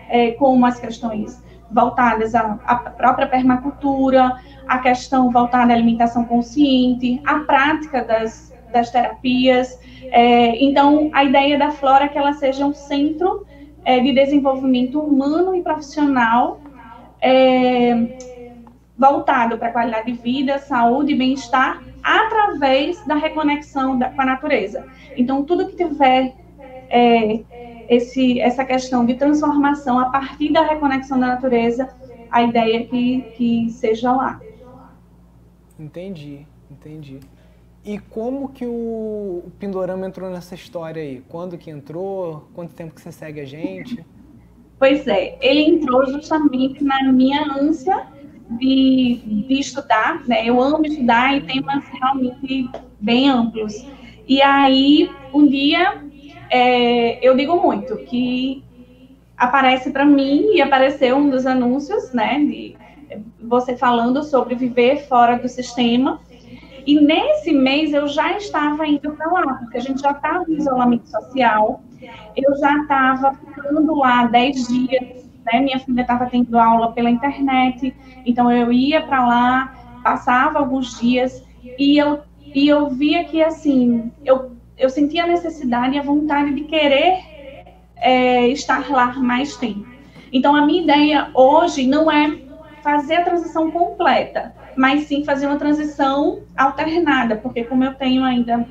É, 0.10 0.32
como 0.32 0.66
as 0.66 0.80
questões 0.80 1.44
voltadas 1.70 2.34
à, 2.34 2.58
à, 2.66 2.76
própria 2.76 3.28
permacultura, 3.28 4.38
a 4.68 4.80
questão 4.80 5.30
voltada 5.32 5.72
à 5.72 5.76
alimentação 5.76 6.24
consciente, 6.24 7.22
a 7.26 7.40
prática 7.40 8.04
das, 8.04 8.54
das 8.72 8.90
terapias. 8.90 9.80
É, 10.06 10.64
então, 10.64 11.12
a 11.14 11.24
ideia 11.26 11.60
da 11.60 11.72
Flora 11.72 12.06
é 12.06 12.08
que 12.08 12.18
ela 12.18 12.34
seja 12.34 12.66
um 12.66 12.74
centro 12.74 13.46
é, 13.86 14.00
de 14.00 14.14
desenvolvimento 14.14 15.00
humano 15.00 15.54
e 15.54 15.62
profissional 15.62 16.60
é, 17.22 18.18
voltado 18.98 19.58
para 19.58 19.68
a 19.68 19.72
qualidade 19.72 20.12
de 20.12 20.18
vida, 20.18 20.58
saúde 20.58 21.14
e 21.14 21.16
bem-estar 21.16 21.84
através 22.02 23.06
da 23.06 23.16
reconexão 23.16 24.00
da, 24.00 24.10
com 24.10 24.22
a 24.22 24.26
natureza. 24.26 24.86
Então, 25.18 25.44
tudo 25.44 25.68
que 25.68 25.76
tiver 25.76 26.34
é, 26.90 27.44
esse, 27.90 28.40
essa 28.40 28.66
questão 28.66 29.06
de 29.06 29.16
transformação 29.16 30.00
a 30.00 30.10
partir 30.10 30.52
da 30.52 30.62
reconexão 30.62 31.20
da 31.20 31.28
natureza, 31.28 31.90
a 32.30 32.44
ideia 32.44 32.78
é 32.78 32.84
que, 32.84 33.22
que 33.36 33.70
seja 33.72 34.12
lá. 34.12 34.42
Entendi, 35.80 36.46
entendi. 36.70 37.20
E 37.86 37.98
como 38.00 38.50
que 38.50 38.66
o, 38.66 39.44
o 39.46 39.52
Pindorama 39.58 40.06
entrou 40.06 40.30
nessa 40.30 40.56
história 40.56 41.02
aí? 41.02 41.24
Quando 41.30 41.58
que 41.58 41.70
entrou? 41.70 42.50
Quanto 42.54 42.74
tempo 42.74 42.94
que 42.94 43.00
você 43.00 43.12
segue 43.12 43.40
a 43.40 43.46
gente? 43.46 44.06
Pois 44.78 45.08
é, 45.08 45.38
ele 45.42 45.62
entrou 45.62 46.06
justamente 46.08 46.84
na 46.84 47.12
minha 47.12 47.44
ânsia 47.54 48.08
de, 48.60 49.22
de 49.48 49.60
estudar, 49.60 50.28
né? 50.28 50.48
Eu 50.48 50.62
amo 50.62 50.86
estudar 50.86 51.36
em 51.36 51.42
temas 51.42 51.84
realmente 51.86 52.70
bem 53.00 53.30
amplos. 53.30 53.86
E 54.28 54.42
aí, 54.42 55.10
um 55.34 55.48
dia, 55.48 56.04
é, 56.50 57.26
eu 57.26 57.36
digo 57.36 57.62
muito 57.62 57.98
que 57.98 58.64
aparece 59.38 59.92
para 59.92 60.06
mim 60.06 60.54
e 60.54 60.62
apareceu 60.62 61.16
um 61.18 61.30
dos 61.30 61.46
anúncios, 61.46 62.12
né? 62.12 62.40
De 62.40 62.76
você 63.40 63.78
falando 63.78 64.24
sobre 64.24 64.56
viver 64.56 65.08
fora 65.08 65.38
do 65.38 65.48
sistema. 65.48 66.20
E 66.86 67.00
nesse 67.00 67.52
mês 67.52 67.94
eu 67.94 68.08
já 68.08 68.38
estava 68.38 68.88
indo 68.88 69.12
para 69.12 69.30
lá, 69.30 69.54
porque 69.56 69.78
a 69.78 69.82
gente 69.82 70.02
já 70.02 70.12
estava 70.12 70.46
em 70.50 70.56
isolamento 70.56 71.10
social, 71.10 71.82
eu 72.36 72.58
já 72.58 72.78
estava 72.82 73.34
ficando 73.34 73.96
lá 73.96 74.26
10 74.28 74.68
dias, 74.68 75.30
né? 75.46 75.60
Minha 75.60 75.80
filha 75.80 76.02
estava 76.02 76.26
tendo 76.28 76.58
aula 76.58 76.94
pela 76.94 77.10
internet, 77.10 77.94
então 78.26 78.52
eu 78.52 78.72
ia 78.72 79.02
para 79.02 79.26
lá, 79.26 79.76
passava 80.04 80.60
alguns 80.60 80.98
dias 81.00 81.44
e 81.78 81.98
eu, 81.98 82.22
e 82.56 82.68
eu 82.68 82.90
via 82.90 83.26
que, 83.26 83.44
assim, 83.44 84.12
eu, 84.24 84.52
eu 84.78 84.90
sentia 84.90 85.24
a 85.24 85.28
necessidade 85.28 85.96
e 85.96 86.00
a 86.00 86.04
vontade 86.04 86.54
de 86.54 86.64
querer 86.64 87.20
é, 87.96 88.48
estar 88.50 88.90
lá 88.90 89.14
mais 89.14 89.56
tempo. 89.58 89.88
Então, 90.32 90.56
a 90.56 90.66
minha 90.66 90.84
ideia 90.84 91.30
hoje 91.34 91.88
não 91.88 92.12
é 92.12 92.38
fazer 92.84 93.16
a 93.16 93.24
transição 93.24 93.72
completa, 93.72 94.54
mas 94.76 95.06
sim 95.06 95.24
fazer 95.24 95.48
uma 95.48 95.58
transição 95.58 96.40
alternada, 96.56 97.36
porque 97.36 97.64
como 97.64 97.84
eu 97.84 97.94
tenho 97.94 98.24
ainda 98.24 98.66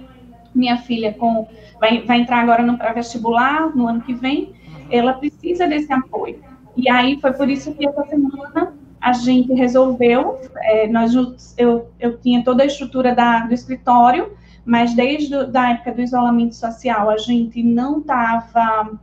minha 0.54 0.78
filha 0.78 1.12
com 1.12 1.46
vai, 1.78 2.00
vai 2.02 2.20
entrar 2.20 2.40
agora 2.40 2.62
no 2.62 2.78
pré-vestibular 2.78 3.76
no 3.76 3.86
ano 3.86 4.00
que 4.00 4.14
vem, 4.14 4.54
ela 4.90 5.12
precisa 5.12 5.66
desse 5.66 5.92
apoio. 5.92 6.40
E 6.76 6.88
aí 6.88 7.20
foi 7.20 7.32
por 7.32 7.48
isso 7.48 7.74
que 7.74 7.86
essa 7.86 8.04
semana 8.04 8.74
a 9.00 9.12
gente 9.12 9.52
resolveu, 9.52 10.40
é, 10.56 10.88
nós 10.88 11.14
eu, 11.56 11.90
eu 12.00 12.18
tinha 12.18 12.42
toda 12.42 12.62
a 12.62 12.66
estrutura 12.66 13.14
da, 13.14 13.40
do 13.40 13.54
escritório, 13.54 14.32
mas 14.66 14.94
desde 14.94 15.32
a 15.56 15.70
época 15.70 15.92
do 15.92 16.02
isolamento 16.02 16.56
social 16.56 17.08
a 17.08 17.16
gente 17.16 17.62
não 17.62 18.00
estava 18.00 18.98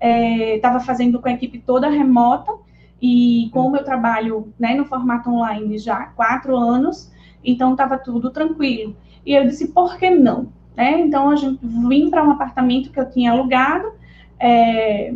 é, 0.00 0.60
fazendo 0.84 1.20
com 1.20 1.28
a 1.28 1.32
equipe 1.32 1.60
toda 1.60 1.88
remota, 1.88 2.52
e 3.00 3.48
como 3.52 3.76
eu 3.76 3.84
trabalho 3.84 4.52
né, 4.58 4.74
no 4.74 4.84
formato 4.84 5.30
online 5.30 5.78
já 5.78 5.94
há 5.98 6.06
quatro 6.06 6.56
anos, 6.56 7.12
então 7.44 7.72
estava 7.72 7.96
tudo 7.96 8.30
tranquilo. 8.30 8.96
E 9.24 9.32
eu 9.32 9.46
disse, 9.46 9.68
por 9.68 9.96
que 9.96 10.10
não? 10.10 10.52
Né? 10.76 11.00
Então 11.00 11.30
a 11.30 11.36
gente 11.36 11.60
vim 11.62 12.10
para 12.10 12.24
um 12.24 12.32
apartamento 12.32 12.90
que 12.90 12.98
eu 12.98 13.08
tinha 13.08 13.30
alugado, 13.30 13.92
é, 14.40 15.14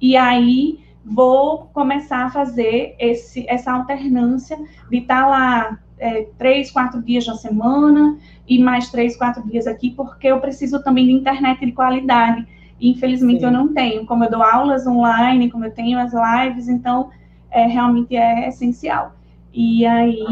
e 0.00 0.16
aí 0.16 0.80
vou 1.04 1.68
começar 1.74 2.24
a 2.24 2.30
fazer 2.30 2.96
esse, 2.98 3.44
essa 3.48 3.72
alternância 3.72 4.56
de 4.90 4.98
estar 4.98 5.22
tá 5.22 5.28
lá 5.28 5.78
é, 5.98 6.26
três, 6.38 6.70
quatro 6.70 7.02
dias 7.02 7.26
na 7.26 7.34
semana 7.34 8.18
e 8.46 8.58
mais 8.58 8.90
três, 8.90 9.16
quatro 9.16 9.42
dias 9.48 9.66
aqui, 9.66 9.90
porque 9.90 10.28
eu 10.28 10.40
preciso 10.40 10.82
também 10.82 11.06
de 11.06 11.12
internet 11.12 11.64
de 11.64 11.72
qualidade 11.72 12.46
infelizmente 12.80 13.40
Sim. 13.40 13.46
eu 13.46 13.50
não 13.50 13.72
tenho. 13.72 14.06
Como 14.06 14.24
eu 14.24 14.30
dou 14.30 14.42
aulas 14.42 14.86
online, 14.86 15.50
como 15.50 15.64
eu 15.64 15.70
tenho 15.70 15.98
as 15.98 16.12
lives, 16.12 16.68
então 16.68 17.10
é, 17.50 17.66
realmente 17.66 18.16
é 18.16 18.48
essencial. 18.48 19.14
E 19.52 19.86
aí 19.86 20.24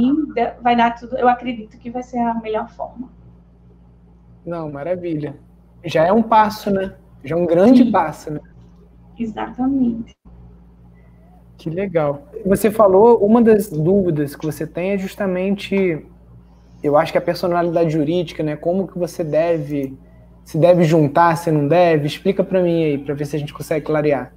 vai 0.61 0.77
dar 0.77 0.95
tudo, 0.95 1.17
eu 1.17 1.29
acredito 1.29 1.79
que 1.79 1.91
vai 1.91 2.03
ser 2.03 2.19
a 2.19 2.35
melhor 2.35 2.69
forma. 2.71 3.09
Não, 4.45 4.71
maravilha. 4.71 5.37
Já 5.85 6.07
é 6.07 6.13
um 6.13 6.23
passo, 6.23 6.71
né? 6.71 6.95
Já 7.23 7.35
é 7.35 7.39
um 7.39 7.47
grande 7.47 7.85
Sim. 7.85 7.91
passo, 7.91 8.31
né? 8.31 8.41
Exatamente. 9.19 10.14
Que 11.65 11.71
legal. 11.71 12.29
Você 12.45 12.71
falou, 12.71 13.25
uma 13.25 13.41
das 13.41 13.71
dúvidas 13.71 14.37
que 14.37 14.45
você 14.45 14.67
tem 14.67 14.91
é 14.91 14.99
justamente, 14.99 16.05
eu 16.83 16.95
acho 16.95 17.11
que 17.11 17.17
a 17.17 17.23
personalidade 17.23 17.89
jurídica, 17.89 18.43
né? 18.43 18.55
Como 18.55 18.87
que 18.87 18.99
você 18.99 19.25
deve 19.25 19.97
se 20.45 20.59
deve 20.59 20.85
juntar, 20.85 21.39
se 21.39 21.51
não 21.51 21.67
deve? 21.67 22.07
Explica 22.07 22.45
para 22.45 22.63
mim 22.63 22.85
aí, 22.85 22.99
para 22.99 23.15
ver 23.15 23.25
se 23.25 23.35
a 23.35 23.39
gente 23.39 23.55
consegue 23.55 23.87
clarear. 23.87 24.35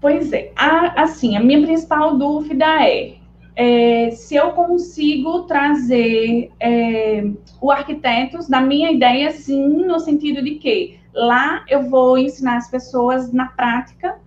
Pois 0.00 0.32
é, 0.32 0.52
a, 0.54 1.02
assim, 1.02 1.36
a 1.36 1.40
minha 1.40 1.60
principal 1.62 2.16
dúvida 2.16 2.64
é, 2.64 3.14
é 3.56 4.12
se 4.12 4.36
eu 4.36 4.52
consigo 4.52 5.42
trazer 5.42 6.48
é, 6.60 7.24
o 7.60 7.72
arquitetos 7.72 8.48
da 8.48 8.60
minha 8.60 8.92
ideia, 8.92 9.32
sim, 9.32 9.84
no 9.84 9.98
sentido 9.98 10.44
de 10.44 10.60
que 10.60 10.96
lá 11.12 11.64
eu 11.68 11.90
vou 11.90 12.16
ensinar 12.16 12.58
as 12.58 12.70
pessoas 12.70 13.32
na 13.32 13.46
prática 13.46 14.21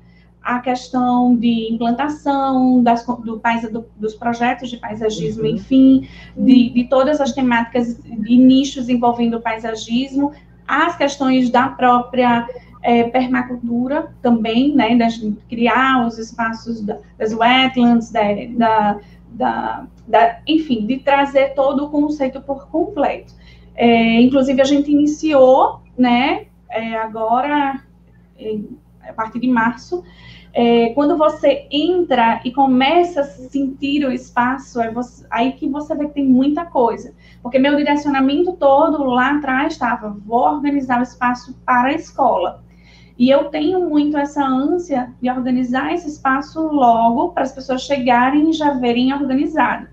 a 0.46 0.60
questão 0.60 1.36
de 1.36 1.74
implantação 1.74 2.84
das, 2.84 3.04
do, 3.04 3.42
do, 3.72 3.86
dos 3.98 4.14
projetos 4.14 4.70
de 4.70 4.78
paisagismo, 4.78 5.42
uhum. 5.42 5.50
enfim, 5.50 6.08
de, 6.38 6.70
de 6.70 6.84
todas 6.84 7.20
as 7.20 7.32
temáticas 7.32 8.00
e 8.06 8.38
nichos 8.38 8.88
envolvendo 8.88 9.38
o 9.38 9.42
paisagismo, 9.42 10.32
as 10.68 10.96
questões 10.96 11.50
da 11.50 11.70
própria 11.70 12.48
é, 12.84 13.06
permacultura 13.06 14.14
também, 14.22 14.76
né, 14.76 14.96
de 14.96 15.36
criar 15.50 16.06
os 16.06 16.20
espaços 16.20 16.80
da, 16.82 17.00
das 17.18 17.34
wetlands, 17.34 18.12
da, 18.12 19.00
da, 19.30 19.88
da, 20.08 20.40
enfim, 20.46 20.86
de 20.86 21.00
trazer 21.00 21.56
todo 21.56 21.86
o 21.86 21.90
conceito 21.90 22.40
por 22.40 22.68
completo. 22.68 23.34
É, 23.74 24.22
inclusive, 24.22 24.62
a 24.62 24.66
gente 24.66 24.92
iniciou, 24.92 25.82
né, 25.98 26.46
é, 26.70 26.96
agora, 26.98 27.82
a 29.02 29.14
partir 29.14 29.40
de 29.40 29.48
março, 29.48 30.04
é, 30.58 30.92
quando 30.92 31.18
você 31.18 31.68
entra 31.70 32.40
e 32.46 32.52
começa 32.52 33.20
a 33.20 33.26
sentir 33.26 34.06
o 34.06 34.12
espaço, 34.12 34.80
é 34.80 34.90
você, 34.90 35.26
aí 35.30 35.52
que 35.52 35.68
você 35.68 35.94
vê 35.94 36.08
que 36.08 36.14
tem 36.14 36.26
muita 36.26 36.64
coisa. 36.64 37.14
Porque 37.44 37.60
meu 37.60 37.76
direcionamento 37.76 38.54
todo 38.54 39.04
lá 39.04 39.36
atrás 39.36 39.74
estava, 39.74 40.16
vou 40.26 40.40
organizar 40.40 41.02
o 41.02 41.04
espaço 41.04 41.54
para 41.66 41.90
a 41.90 41.94
escola. 41.94 42.64
E 43.20 43.30
eu 43.30 43.50
tenho 43.50 43.90
muito 43.90 44.18
essa 44.18 44.46
ânsia 44.46 45.14
de 45.22 45.30
organizar 45.30 45.94
esse 45.94 46.08
espaço 46.08 46.62
logo 46.62 47.34
para 47.34 47.44
as 47.44 47.52
pessoas 47.52 47.82
chegarem 47.82 48.50
e 48.50 48.54
já 48.54 48.72
verem 48.76 49.14
organizado. 49.14 49.90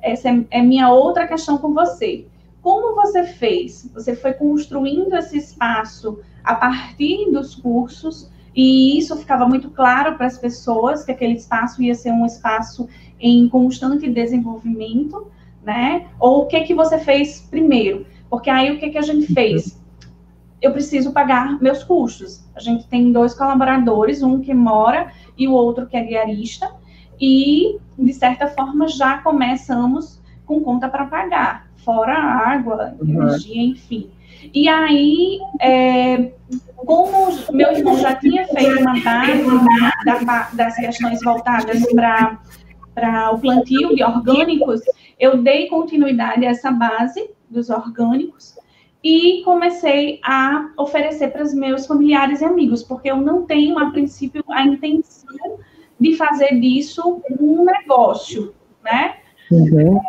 Essa 0.00 0.28
é, 0.28 0.44
é 0.52 0.62
minha 0.62 0.88
outra 0.88 1.26
questão 1.26 1.58
com 1.58 1.74
você. 1.74 2.28
Como 2.62 2.94
você 2.94 3.24
fez? 3.24 3.90
Você 3.92 4.14
foi 4.14 4.34
construindo 4.34 5.16
esse 5.16 5.36
espaço 5.36 6.20
a 6.44 6.54
partir 6.54 7.28
dos 7.32 7.56
cursos, 7.56 8.30
e 8.56 8.96
isso 8.96 9.14
ficava 9.16 9.46
muito 9.46 9.70
claro 9.70 10.16
para 10.16 10.26
as 10.26 10.38
pessoas 10.38 11.04
que 11.04 11.12
aquele 11.12 11.34
espaço 11.34 11.82
ia 11.82 11.94
ser 11.94 12.10
um 12.10 12.24
espaço 12.24 12.88
em 13.20 13.46
constante 13.50 14.08
desenvolvimento, 14.08 15.30
né? 15.62 16.06
Ou 16.18 16.42
o 16.42 16.46
que 16.46 16.62
que 16.62 16.74
você 16.74 16.98
fez 16.98 17.40
primeiro? 17.50 18.06
Porque 18.30 18.48
aí 18.48 18.72
o 18.72 18.78
que 18.78 18.88
que 18.88 18.96
a 18.96 19.02
gente 19.02 19.32
fez? 19.34 19.78
Eu 20.62 20.72
preciso 20.72 21.12
pagar 21.12 21.60
meus 21.60 21.84
custos. 21.84 22.42
A 22.54 22.60
gente 22.60 22.86
tem 22.88 23.12
dois 23.12 23.34
colaboradores, 23.34 24.22
um 24.22 24.40
que 24.40 24.54
mora 24.54 25.12
e 25.36 25.46
o 25.46 25.52
outro 25.52 25.86
que 25.86 25.96
é 25.96 26.02
diarista, 26.02 26.70
e 27.20 27.78
de 27.98 28.12
certa 28.14 28.48
forma 28.48 28.88
já 28.88 29.18
começamos 29.18 30.18
com 30.46 30.60
conta 30.60 30.88
para 30.88 31.04
pagar, 31.06 31.68
fora 31.76 32.14
água, 32.14 32.96
uhum. 33.00 33.22
energia, 33.22 33.62
enfim. 33.62 34.10
E 34.54 34.68
aí, 34.68 35.38
é, 35.60 36.32
como 36.76 37.36
meu 37.52 37.72
irmão 37.72 37.98
já 37.98 38.14
tinha 38.14 38.46
feito 38.46 38.80
uma 38.80 39.00
base 39.00 39.44
da, 40.04 40.50
das 40.52 40.76
questões 40.76 41.20
voltadas 41.22 41.82
para 41.92 43.30
o 43.32 43.38
plantio 43.38 43.94
de 43.94 44.02
orgânicos, 44.02 44.80
eu 45.18 45.42
dei 45.42 45.68
continuidade 45.68 46.46
a 46.46 46.50
essa 46.50 46.70
base 46.70 47.30
dos 47.50 47.70
orgânicos 47.70 48.56
e 49.02 49.42
comecei 49.44 50.20
a 50.24 50.70
oferecer 50.76 51.28
para 51.28 51.42
os 51.42 51.54
meus 51.54 51.86
familiares 51.86 52.40
e 52.40 52.44
amigos, 52.44 52.82
porque 52.82 53.10
eu 53.10 53.16
não 53.16 53.46
tenho, 53.46 53.78
a 53.78 53.90
princípio, 53.90 54.44
a 54.48 54.62
intenção 54.62 55.58
de 55.98 56.16
fazer 56.16 56.58
disso 56.60 57.22
um 57.40 57.64
negócio, 57.64 58.54
né? 58.84 59.16
Uhum. 59.50 60.00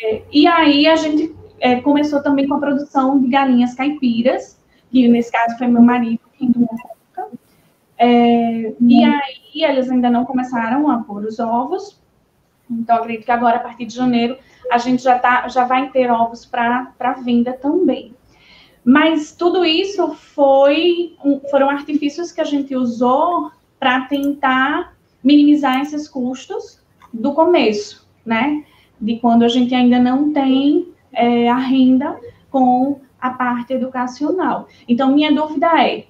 É, 0.00 0.22
e 0.32 0.46
aí 0.46 0.86
a 0.86 0.96
gente 0.96 1.34
é, 1.60 1.80
começou 1.80 2.22
também 2.22 2.46
com 2.46 2.54
a 2.54 2.60
produção 2.60 3.20
de 3.20 3.28
galinhas 3.28 3.74
caipiras, 3.74 4.60
que 4.90 5.08
nesse 5.08 5.32
caso 5.32 5.56
foi 5.58 5.66
meu 5.66 5.82
marido 5.82 6.20
quem 6.38 6.52
tomou 6.52 6.68
conta. 6.68 7.28
É, 7.98 8.74
uhum. 8.78 8.88
E 8.88 9.04
aí 9.04 9.64
eles 9.64 9.90
ainda 9.90 10.10
não 10.10 10.24
começaram 10.24 10.90
a 10.90 10.98
pôr 10.98 11.24
os 11.24 11.38
ovos, 11.38 12.00
então 12.70 12.96
acredito 12.96 13.24
que 13.24 13.30
agora, 13.30 13.56
a 13.56 13.60
partir 13.60 13.86
de 13.86 13.94
janeiro, 13.94 14.36
a 14.70 14.78
gente 14.78 15.02
já, 15.02 15.18
tá, 15.18 15.48
já 15.48 15.64
vai 15.64 15.88
ter 15.90 16.10
ovos 16.10 16.44
para 16.44 16.92
venda 17.24 17.52
também. 17.52 18.14
Mas 18.84 19.32
tudo 19.32 19.64
isso 19.64 20.14
foi, 20.14 21.16
foram 21.50 21.68
artifícios 21.68 22.30
que 22.30 22.40
a 22.40 22.44
gente 22.44 22.74
usou 22.76 23.50
para 23.80 24.02
tentar 24.02 24.94
minimizar 25.22 25.80
esses 25.80 26.08
custos 26.08 26.80
do 27.12 27.32
começo, 27.32 28.06
né? 28.24 28.64
De 29.00 29.18
quando 29.18 29.42
a 29.42 29.48
gente 29.48 29.74
ainda 29.74 29.98
não 29.98 30.32
tem 30.32 30.94
é, 31.12 31.48
a 31.48 31.56
renda 31.56 32.18
com 32.50 33.00
a 33.20 33.30
parte 33.30 33.72
educacional. 33.72 34.68
Então, 34.88 35.12
minha 35.12 35.32
dúvida 35.32 35.66
é, 35.82 36.06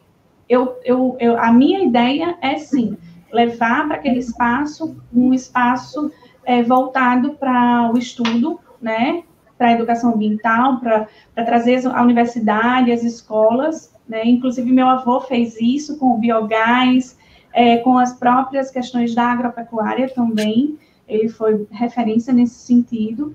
eu, 0.49 0.77
eu, 0.85 1.17
eu, 1.19 1.39
a 1.39 1.53
minha 1.53 1.81
ideia 1.81 2.37
é 2.41 2.57
sim 2.57 2.97
levar 3.33 3.87
para 3.87 3.97
aquele 3.97 4.19
espaço 4.19 4.97
um 5.13 5.35
espaço 5.35 6.11
é, 6.45 6.63
voltado 6.63 7.33
para 7.35 7.91
o 7.93 7.99
estudo, 7.99 8.61
né, 8.81 9.23
para 9.59 9.69
a 9.69 9.73
educação 9.73 10.15
ambiental, 10.15 10.79
para 10.81 11.09
trazer 11.45 11.87
a 11.87 12.03
universidade, 12.03 12.93
as 12.93 13.03
escolas, 13.03 13.93
né, 14.09 14.25
inclusive 14.25 14.71
meu 14.71 14.87
avô 14.87 15.21
fez 15.21 15.61
isso 15.61 15.99
com 15.99 16.13
o 16.13 16.19
biogás, 16.19 17.19
é, 17.53 17.79
com 17.79 17.99
as 17.99 18.13
próprias 18.13 18.71
questões 18.71 19.15
da 19.15 19.25
agropecuária 19.25 20.09
também, 20.09 20.79
ele 21.09 21.29
foi 21.29 21.67
referência 21.71 22.33
nesse 22.33 22.67
sentido, 22.67 23.35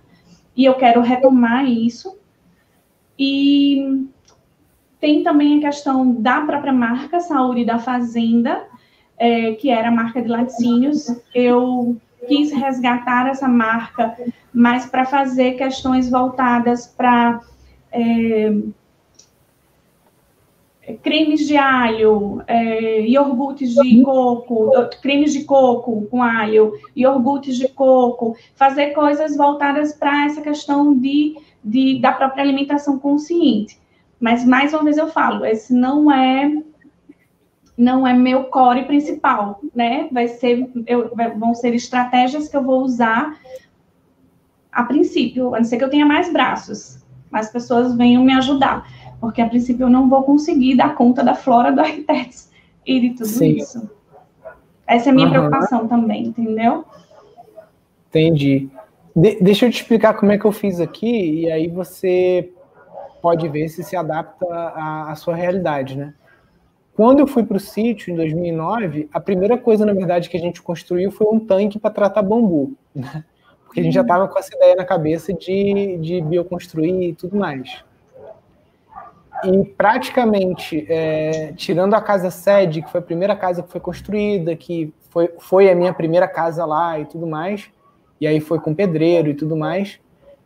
e 0.55 0.65
eu 0.65 0.75
quero 0.75 1.01
retomar 1.01 1.65
isso, 1.65 2.17
e 3.17 4.07
tem 4.99 5.23
também 5.23 5.57
a 5.57 5.61
questão 5.61 6.13
da 6.13 6.41
própria 6.41 6.73
marca 6.73 7.19
Saúde 7.19 7.65
da 7.65 7.79
Fazenda, 7.79 8.65
é, 9.17 9.53
que 9.53 9.69
era 9.69 9.89
a 9.89 9.91
marca 9.91 10.21
de 10.21 10.27
laticínios, 10.27 11.07
eu 11.33 11.95
quis 12.27 12.51
resgatar 12.51 13.27
essa 13.27 13.47
marca, 13.47 14.15
mas 14.53 14.85
para 14.85 15.05
fazer 15.05 15.53
questões 15.53 16.09
voltadas 16.09 16.87
para 16.87 17.41
é, 17.91 18.53
cremes 20.97 21.47
de 21.47 21.57
alho, 21.57 22.41
é, 22.47 23.01
iogurtes 23.01 23.73
de 23.73 24.01
coco, 24.01 24.71
cremes 25.01 25.33
de 25.33 25.43
coco 25.43 26.07
com 26.09 26.21
alho, 26.21 26.73
iogurtes 26.95 27.57
de 27.57 27.67
coco, 27.67 28.35
fazer 28.55 28.87
coisas 28.87 29.35
voltadas 29.35 29.93
para 29.93 30.25
essa 30.25 30.41
questão 30.41 30.97
de, 30.97 31.35
de, 31.63 31.99
da 31.99 32.11
própria 32.11 32.43
alimentação 32.43 32.99
consciente. 32.99 33.79
Mas, 34.19 34.45
mais 34.45 34.73
uma 34.73 34.83
vez, 34.83 34.97
eu 34.97 35.07
falo, 35.07 35.45
esse 35.45 35.73
não 35.73 36.11
é 36.11 36.51
não 37.77 38.05
é 38.05 38.13
meu 38.13 38.43
core 38.43 38.83
principal, 38.83 39.59
né? 39.73 40.07
Vai 40.11 40.27
ser, 40.27 40.69
eu, 40.85 41.11
vão 41.37 41.55
ser 41.55 41.73
estratégias 41.73 42.47
que 42.47 42.55
eu 42.55 42.63
vou 42.63 42.81
usar 42.83 43.39
a 44.71 44.83
princípio, 44.83 45.55
a 45.55 45.57
não 45.57 45.65
ser 45.65 45.77
que 45.77 45.83
eu 45.83 45.89
tenha 45.89 46.05
mais 46.05 46.31
braços, 46.31 47.03
mais 47.31 47.49
pessoas 47.49 47.95
venham 47.95 48.23
me 48.23 48.33
ajudar, 48.33 48.87
porque 49.21 49.39
a 49.39 49.47
princípio 49.47 49.85
eu 49.85 49.89
não 49.89 50.09
vou 50.09 50.23
conseguir 50.23 50.75
dar 50.75 50.95
conta 50.95 51.23
da 51.23 51.35
flora 51.35 51.71
do 51.71 51.79
arquiteto 51.79 52.37
e 52.85 52.99
de 52.99 53.09
tudo 53.11 53.27
Sim. 53.27 53.57
isso. 53.57 53.89
Essa 54.87 55.09
é 55.09 55.11
a 55.11 55.13
minha 55.13 55.27
uhum. 55.27 55.33
preocupação 55.33 55.87
também, 55.87 56.25
entendeu? 56.25 56.83
Entendi. 58.09 58.67
De 59.15 59.37
deixa 59.39 59.67
eu 59.67 59.71
te 59.71 59.81
explicar 59.81 60.15
como 60.15 60.31
é 60.31 60.37
que 60.37 60.45
eu 60.45 60.51
fiz 60.51 60.81
aqui, 60.81 61.43
e 61.43 61.51
aí 61.51 61.67
você 61.67 62.51
pode 63.21 63.47
ver 63.47 63.69
se 63.69 63.83
se 63.83 63.95
adapta 63.95 64.45
à, 64.45 65.11
à 65.11 65.15
sua 65.15 65.35
realidade, 65.35 65.95
né? 65.95 66.13
Quando 66.93 67.19
eu 67.19 67.27
fui 67.27 67.43
para 67.43 67.57
o 67.57 67.59
sítio, 67.59 68.11
em 68.11 68.15
2009, 68.15 69.09
a 69.13 69.19
primeira 69.19 69.57
coisa, 69.57 69.85
na 69.85 69.93
verdade, 69.93 70.29
que 70.29 70.35
a 70.35 70.39
gente 70.39 70.61
construiu 70.61 71.11
foi 71.11 71.27
um 71.27 71.39
tanque 71.39 71.79
para 71.79 71.91
tratar 71.91 72.21
bambu, 72.21 72.73
né? 72.93 73.23
porque 73.65 73.79
a 73.79 73.83
gente 73.83 73.93
já 73.93 74.01
estava 74.01 74.27
com 74.27 74.37
essa 74.37 74.53
ideia 74.53 74.75
na 74.75 74.83
cabeça 74.83 75.33
de, 75.33 75.97
de 75.97 76.21
bioconstruir 76.21 77.03
e 77.03 77.13
tudo 77.13 77.37
mais. 77.37 77.83
E 79.43 79.65
praticamente, 79.65 80.85
é, 80.89 81.53
tirando 81.55 81.93
a 81.93 82.01
casa 82.01 82.29
sede, 82.29 82.81
que 82.81 82.91
foi 82.91 82.99
a 82.99 83.03
primeira 83.03 83.35
casa 83.35 83.63
que 83.63 83.71
foi 83.71 83.81
construída, 83.81 84.55
que 84.55 84.93
foi, 85.09 85.29
foi 85.39 85.69
a 85.69 85.75
minha 85.75 85.93
primeira 85.93 86.27
casa 86.27 86.65
lá 86.65 86.99
e 86.99 87.05
tudo 87.05 87.25
mais, 87.25 87.69
e 88.19 88.27
aí 88.27 88.39
foi 88.39 88.59
com 88.59 88.73
pedreiro 88.73 89.29
e 89.29 89.33
tudo 89.33 89.57
mais, 89.57 89.99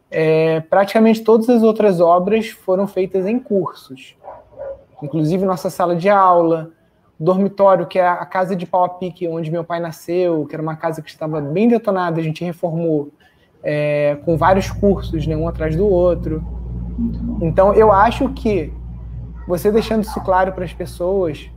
é, 0.10 0.62
praticamente 0.62 1.24
todas 1.24 1.50
as 1.50 1.62
outras 1.62 2.00
obras 2.00 2.50
foram 2.50 2.88
feitas 2.88 3.26
em 3.26 3.38
cursos 3.38 4.16
inclusive 5.02 5.46
nossa 5.46 5.70
sala 5.70 5.96
de 5.96 6.10
aula, 6.10 6.72
dormitório, 7.20 7.86
que 7.86 8.00
é 8.00 8.08
a 8.08 8.26
casa 8.26 8.56
de 8.56 8.66
pau 8.66 8.84
a 8.84 8.90
pique 8.90 9.28
onde 9.28 9.52
meu 9.52 9.64
pai 9.64 9.80
nasceu, 9.80 10.46
que 10.46 10.56
era 10.56 10.62
uma 10.62 10.76
casa 10.76 11.02
que 11.02 11.10
estava 11.10 11.40
bem 11.40 11.68
detonada, 11.68 12.20
a 12.20 12.24
gente 12.24 12.44
reformou 12.44 13.10
é, 13.64 14.18
com 14.26 14.38
vários 14.38 14.70
cursos, 14.70 15.26
né, 15.26 15.36
um 15.36 15.48
atrás 15.48 15.76
do 15.76 15.88
outro. 15.88 16.44
Então, 17.42 17.74
eu 17.74 17.92
acho 17.92 18.30
que 18.30 18.72
você 19.48 19.72
deixando 19.72 20.04
isso 20.04 20.20
claro 20.22 20.54
para 20.54 20.66
as 20.66 20.74
pessoas, 20.74 21.50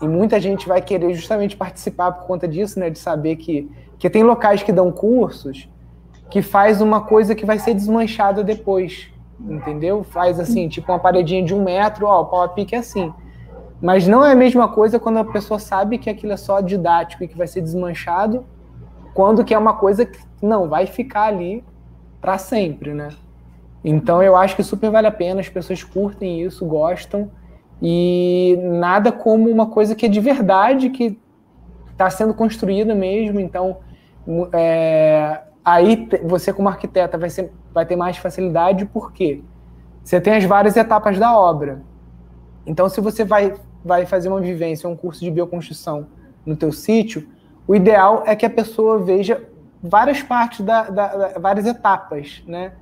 e 0.00 0.08
muita 0.08 0.40
gente 0.40 0.66
vai 0.66 0.80
querer 0.80 1.14
justamente 1.14 1.56
participar 1.56 2.12
por 2.12 2.26
conta 2.26 2.48
disso, 2.48 2.78
né, 2.78 2.90
de 2.90 2.98
saber 2.98 3.36
que, 3.36 3.70
que 3.98 4.08
tem 4.08 4.22
locais 4.22 4.62
que 4.62 4.72
dão 4.72 4.90
cursos 4.90 5.68
que 6.30 6.42
faz 6.42 6.80
uma 6.80 7.00
coisa 7.00 7.34
que 7.34 7.44
vai 7.44 7.58
ser 7.58 7.74
desmanchada 7.74 8.44
depois 8.44 9.10
entendeu? 9.48 10.04
Faz 10.04 10.38
assim, 10.38 10.68
tipo 10.68 10.90
uma 10.90 10.98
paredinha 10.98 11.42
de 11.42 11.54
um 11.54 11.62
metro, 11.62 12.06
ó, 12.06 12.22
o 12.22 12.26
pau 12.26 12.42
a 12.42 12.48
pique 12.48 12.74
é 12.74 12.78
assim. 12.78 13.12
Mas 13.80 14.06
não 14.06 14.24
é 14.24 14.32
a 14.32 14.36
mesma 14.36 14.68
coisa 14.68 14.98
quando 14.98 15.18
a 15.18 15.24
pessoa 15.24 15.58
sabe 15.58 15.96
que 15.96 16.10
aquilo 16.10 16.32
é 16.32 16.36
só 16.36 16.60
didático 16.60 17.24
e 17.24 17.28
que 17.28 17.36
vai 17.36 17.46
ser 17.46 17.62
desmanchado, 17.62 18.44
quando 19.14 19.44
que 19.44 19.54
é 19.54 19.58
uma 19.58 19.74
coisa 19.74 20.04
que 20.04 20.20
não 20.42 20.68
vai 20.68 20.86
ficar 20.86 21.24
ali 21.24 21.64
para 22.20 22.36
sempre, 22.36 22.92
né? 22.92 23.08
Então 23.84 24.22
eu 24.22 24.36
acho 24.36 24.56
que 24.56 24.62
super 24.62 24.90
vale 24.90 25.06
a 25.06 25.12
pena, 25.12 25.40
as 25.40 25.48
pessoas 25.48 25.82
curtem 25.82 26.42
isso, 26.42 26.66
gostam 26.66 27.30
e 27.82 28.58
nada 28.60 29.10
como 29.10 29.48
uma 29.48 29.66
coisa 29.66 29.94
que 29.94 30.06
é 30.06 30.08
de 30.08 30.20
verdade, 30.20 30.90
que 30.90 31.18
está 31.90 32.10
sendo 32.10 32.34
construída 32.34 32.94
mesmo. 32.94 33.40
Então 33.40 33.78
é, 34.52 35.40
aí 35.64 36.08
você 36.24 36.52
como 36.52 36.68
arquiteta 36.68 37.16
vai, 37.16 37.30
ser, 37.30 37.52
vai 37.72 37.86
ter 37.86 37.96
mais 37.96 38.16
facilidade 38.16 38.84
porque 38.86 39.42
você 40.02 40.20
tem 40.20 40.34
as 40.34 40.44
várias 40.44 40.76
etapas 40.76 41.18
da 41.18 41.36
obra. 41.36 41.82
Então, 42.66 42.88
se 42.88 43.00
você 43.00 43.24
vai, 43.24 43.54
vai 43.84 44.06
fazer 44.06 44.28
uma 44.28 44.40
vivência, 44.40 44.88
um 44.88 44.96
curso 44.96 45.20
de 45.20 45.30
bioconstrução 45.30 46.06
no 46.44 46.56
teu 46.56 46.72
sítio, 46.72 47.28
o 47.66 47.74
ideal 47.74 48.22
é 48.26 48.34
que 48.34 48.44
a 48.44 48.50
pessoa 48.50 48.98
veja 48.98 49.42
várias 49.82 50.22
partes, 50.22 50.64
da, 50.64 50.90
da, 50.90 51.16
da 51.16 51.38
várias 51.38 51.66
etapas, 51.66 52.42
né? 52.46 52.72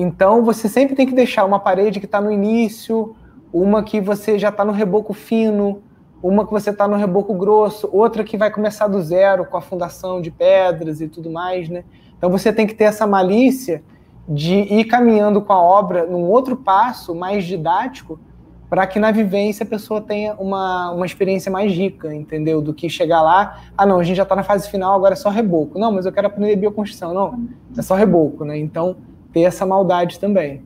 Então, 0.00 0.44
você 0.44 0.68
sempre 0.68 0.94
tem 0.94 1.04
que 1.04 1.12
deixar 1.12 1.44
uma 1.44 1.58
parede 1.58 1.98
que 1.98 2.06
está 2.06 2.20
no 2.20 2.30
início, 2.30 3.16
uma 3.52 3.82
que 3.82 4.00
você 4.00 4.38
já 4.38 4.48
está 4.48 4.64
no 4.64 4.70
reboco 4.70 5.12
fino, 5.12 5.82
uma 6.22 6.46
que 6.46 6.52
você 6.52 6.70
está 6.70 6.86
no 6.86 6.94
reboco 6.94 7.34
grosso, 7.34 7.90
outra 7.92 8.22
que 8.22 8.36
vai 8.36 8.48
começar 8.48 8.86
do 8.86 9.02
zero 9.02 9.44
com 9.44 9.56
a 9.56 9.60
fundação 9.60 10.22
de 10.22 10.30
pedras 10.30 11.00
e 11.00 11.08
tudo 11.08 11.32
mais, 11.32 11.68
né? 11.68 11.82
Então 12.16 12.30
você 12.30 12.52
tem 12.52 12.64
que 12.64 12.74
ter 12.74 12.84
essa 12.84 13.08
malícia 13.08 13.82
de 14.28 14.54
ir 14.72 14.84
caminhando 14.84 15.42
com 15.42 15.52
a 15.52 15.60
obra 15.60 16.06
num 16.06 16.30
outro 16.30 16.54
passo 16.54 17.12
mais 17.12 17.44
didático 17.44 18.20
para 18.70 18.86
que 18.86 19.00
na 19.00 19.10
vivência 19.10 19.64
a 19.64 19.66
pessoa 19.66 20.00
tenha 20.00 20.34
uma, 20.34 20.92
uma 20.92 21.06
experiência 21.06 21.50
mais 21.50 21.72
rica, 21.72 22.14
entendeu? 22.14 22.62
Do 22.62 22.72
que 22.72 22.88
chegar 22.88 23.20
lá, 23.20 23.62
ah 23.76 23.84
não, 23.84 23.98
a 23.98 24.04
gente 24.04 24.16
já 24.16 24.22
está 24.22 24.36
na 24.36 24.44
fase 24.44 24.70
final, 24.70 24.94
agora 24.94 25.14
é 25.14 25.16
só 25.16 25.28
reboco. 25.28 25.76
Não, 25.76 25.90
mas 25.90 26.06
eu 26.06 26.12
quero 26.12 26.28
aprender 26.28 26.54
bioconstrução. 26.54 27.12
Não, 27.12 27.48
é 27.76 27.82
só 27.82 27.96
reboco, 27.96 28.44
né? 28.44 28.56
Então, 28.56 28.94
ter 29.38 29.44
essa 29.46 29.64
maldade 29.64 30.18
também. 30.18 30.62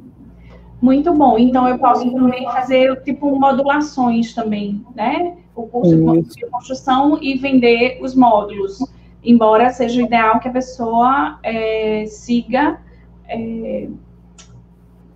Muito 0.80 1.12
bom. 1.14 1.38
Então, 1.38 1.68
eu 1.68 1.78
posso 1.78 2.10
também 2.10 2.44
fazer, 2.44 3.02
tipo, 3.02 3.38
modulações 3.38 4.34
também, 4.34 4.84
né? 4.94 5.36
O 5.54 5.66
curso 5.66 5.94
Isso. 5.94 6.34
de 6.34 6.40
bioconstrução 6.40 7.18
e 7.22 7.36
vender 7.36 7.98
os 8.02 8.14
módulos 8.14 8.78
embora 9.24 9.70
seja 9.70 10.02
ideal 10.02 10.40
que 10.40 10.48
a 10.48 10.52
pessoa 10.52 11.38
é, 11.42 12.04
siga, 12.06 12.80
é, 13.28 13.88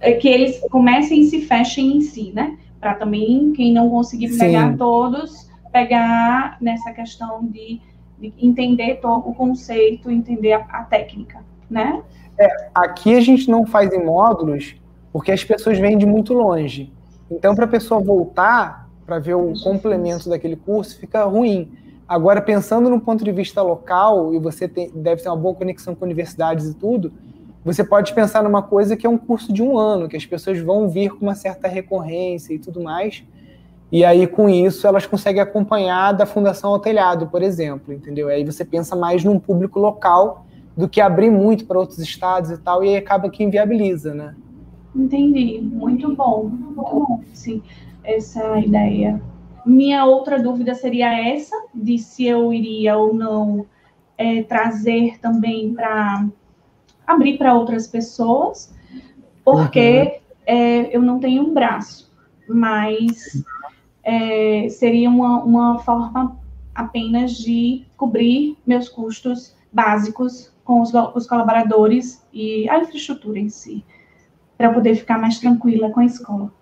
é, 0.00 0.12
que 0.12 0.28
eles 0.28 0.60
comecem 0.70 1.20
e 1.20 1.24
se 1.24 1.42
fechem 1.42 1.96
em 1.96 2.00
si, 2.00 2.32
né? 2.32 2.56
Para 2.78 2.94
também, 2.94 3.52
quem 3.52 3.72
não 3.72 3.90
conseguir 3.90 4.36
pegar 4.38 4.70
Sim. 4.70 4.76
todos, 4.76 5.50
pegar 5.72 6.56
nessa 6.60 6.92
questão 6.92 7.44
de, 7.44 7.80
de 8.18 8.32
entender 8.38 8.96
todo 8.96 9.28
o 9.28 9.34
conceito, 9.34 10.10
entender 10.10 10.52
a, 10.52 10.58
a 10.58 10.84
técnica. 10.84 11.44
né? 11.68 12.02
É, 12.38 12.68
aqui 12.74 13.16
a 13.16 13.20
gente 13.20 13.50
não 13.50 13.66
faz 13.66 13.92
em 13.92 14.04
módulos 14.04 14.76
porque 15.12 15.32
as 15.32 15.42
pessoas 15.42 15.78
vêm 15.78 15.96
de 15.96 16.04
muito 16.04 16.34
longe. 16.34 16.92
Então, 17.30 17.54
para 17.54 17.64
a 17.64 17.68
pessoa 17.68 18.00
voltar 18.00 18.86
para 19.06 19.18
ver 19.18 19.34
o 19.34 19.54
complemento 19.62 20.28
daquele 20.28 20.56
curso, 20.56 20.98
fica 20.98 21.24
ruim. 21.24 21.72
Agora, 22.06 22.42
pensando 22.42 22.90
no 22.90 23.00
ponto 23.00 23.24
de 23.24 23.32
vista 23.32 23.62
local, 23.62 24.34
e 24.34 24.38
você 24.38 24.68
tem, 24.68 24.90
deve 24.94 25.22
ter 25.22 25.28
uma 25.28 25.36
boa 25.36 25.54
conexão 25.54 25.94
com 25.94 26.04
universidades 26.04 26.66
e 26.68 26.74
tudo, 26.74 27.12
você 27.64 27.82
pode 27.82 28.12
pensar 28.14 28.42
numa 28.42 28.62
coisa 28.62 28.96
que 28.96 29.06
é 29.06 29.10
um 29.10 29.18
curso 29.18 29.52
de 29.52 29.62
um 29.62 29.78
ano, 29.78 30.08
que 30.08 30.16
as 30.16 30.26
pessoas 30.26 30.60
vão 30.60 30.88
vir 30.88 31.10
com 31.10 31.24
uma 31.24 31.34
certa 31.34 31.66
recorrência 31.66 32.54
e 32.54 32.58
tudo 32.58 32.80
mais. 32.82 33.24
E 33.90 34.04
aí, 34.04 34.26
com 34.26 34.48
isso, 34.48 34.86
elas 34.86 35.06
conseguem 35.06 35.40
acompanhar 35.40 36.12
da 36.12 36.26
fundação 36.26 36.70
ao 36.70 36.78
telhado, 36.78 37.28
por 37.28 37.42
exemplo, 37.42 37.94
entendeu? 37.94 38.28
Aí 38.28 38.44
você 38.44 38.64
pensa 38.64 38.94
mais 38.94 39.24
num 39.24 39.38
público 39.38 39.78
local 39.78 40.45
do 40.76 40.88
que 40.88 41.00
abrir 41.00 41.30
muito 41.30 41.64
para 41.64 41.78
outros 41.78 41.98
estados 41.98 42.50
e 42.50 42.58
tal, 42.58 42.84
e 42.84 42.88
aí 42.88 42.96
acaba 42.96 43.30
que 43.30 43.42
inviabiliza, 43.42 44.14
né? 44.14 44.34
Entendi. 44.94 45.60
Muito 45.60 46.14
bom. 46.14 46.48
Muito 46.48 46.74
bom, 46.74 47.20
sim, 47.32 47.62
essa 48.04 48.58
ideia. 48.58 49.20
Minha 49.64 50.04
outra 50.04 50.40
dúvida 50.40 50.74
seria 50.74 51.12
essa, 51.28 51.56
de 51.74 51.98
se 51.98 52.26
eu 52.26 52.52
iria 52.52 52.96
ou 52.96 53.14
não 53.14 53.66
é, 54.16 54.42
trazer 54.42 55.18
também 55.20 55.74
para 55.74 56.26
abrir 57.06 57.38
para 57.38 57.54
outras 57.54 57.86
pessoas, 57.86 58.74
porque 59.44 60.02
uhum. 60.02 60.10
é, 60.46 60.96
eu 60.96 61.02
não 61.02 61.18
tenho 61.18 61.42
um 61.42 61.54
braço, 61.54 62.12
mas 62.48 63.44
é, 64.02 64.68
seria 64.68 65.08
uma, 65.08 65.42
uma 65.42 65.78
forma 65.78 66.38
apenas 66.74 67.32
de 67.32 67.84
cobrir 67.96 68.56
meus 68.66 68.88
custos 68.88 69.54
básicos 69.72 70.52
com 70.66 70.82
os, 70.82 70.92
os 71.14 71.26
colaboradores 71.26 72.26
e 72.32 72.68
a 72.68 72.78
infraestrutura 72.78 73.38
em 73.38 73.48
si 73.48 73.84
para 74.58 74.72
poder 74.72 74.96
ficar 74.96 75.16
mais 75.16 75.38
tranquila 75.38 75.90
com 75.90 76.00
a 76.00 76.04
escola. 76.04 76.52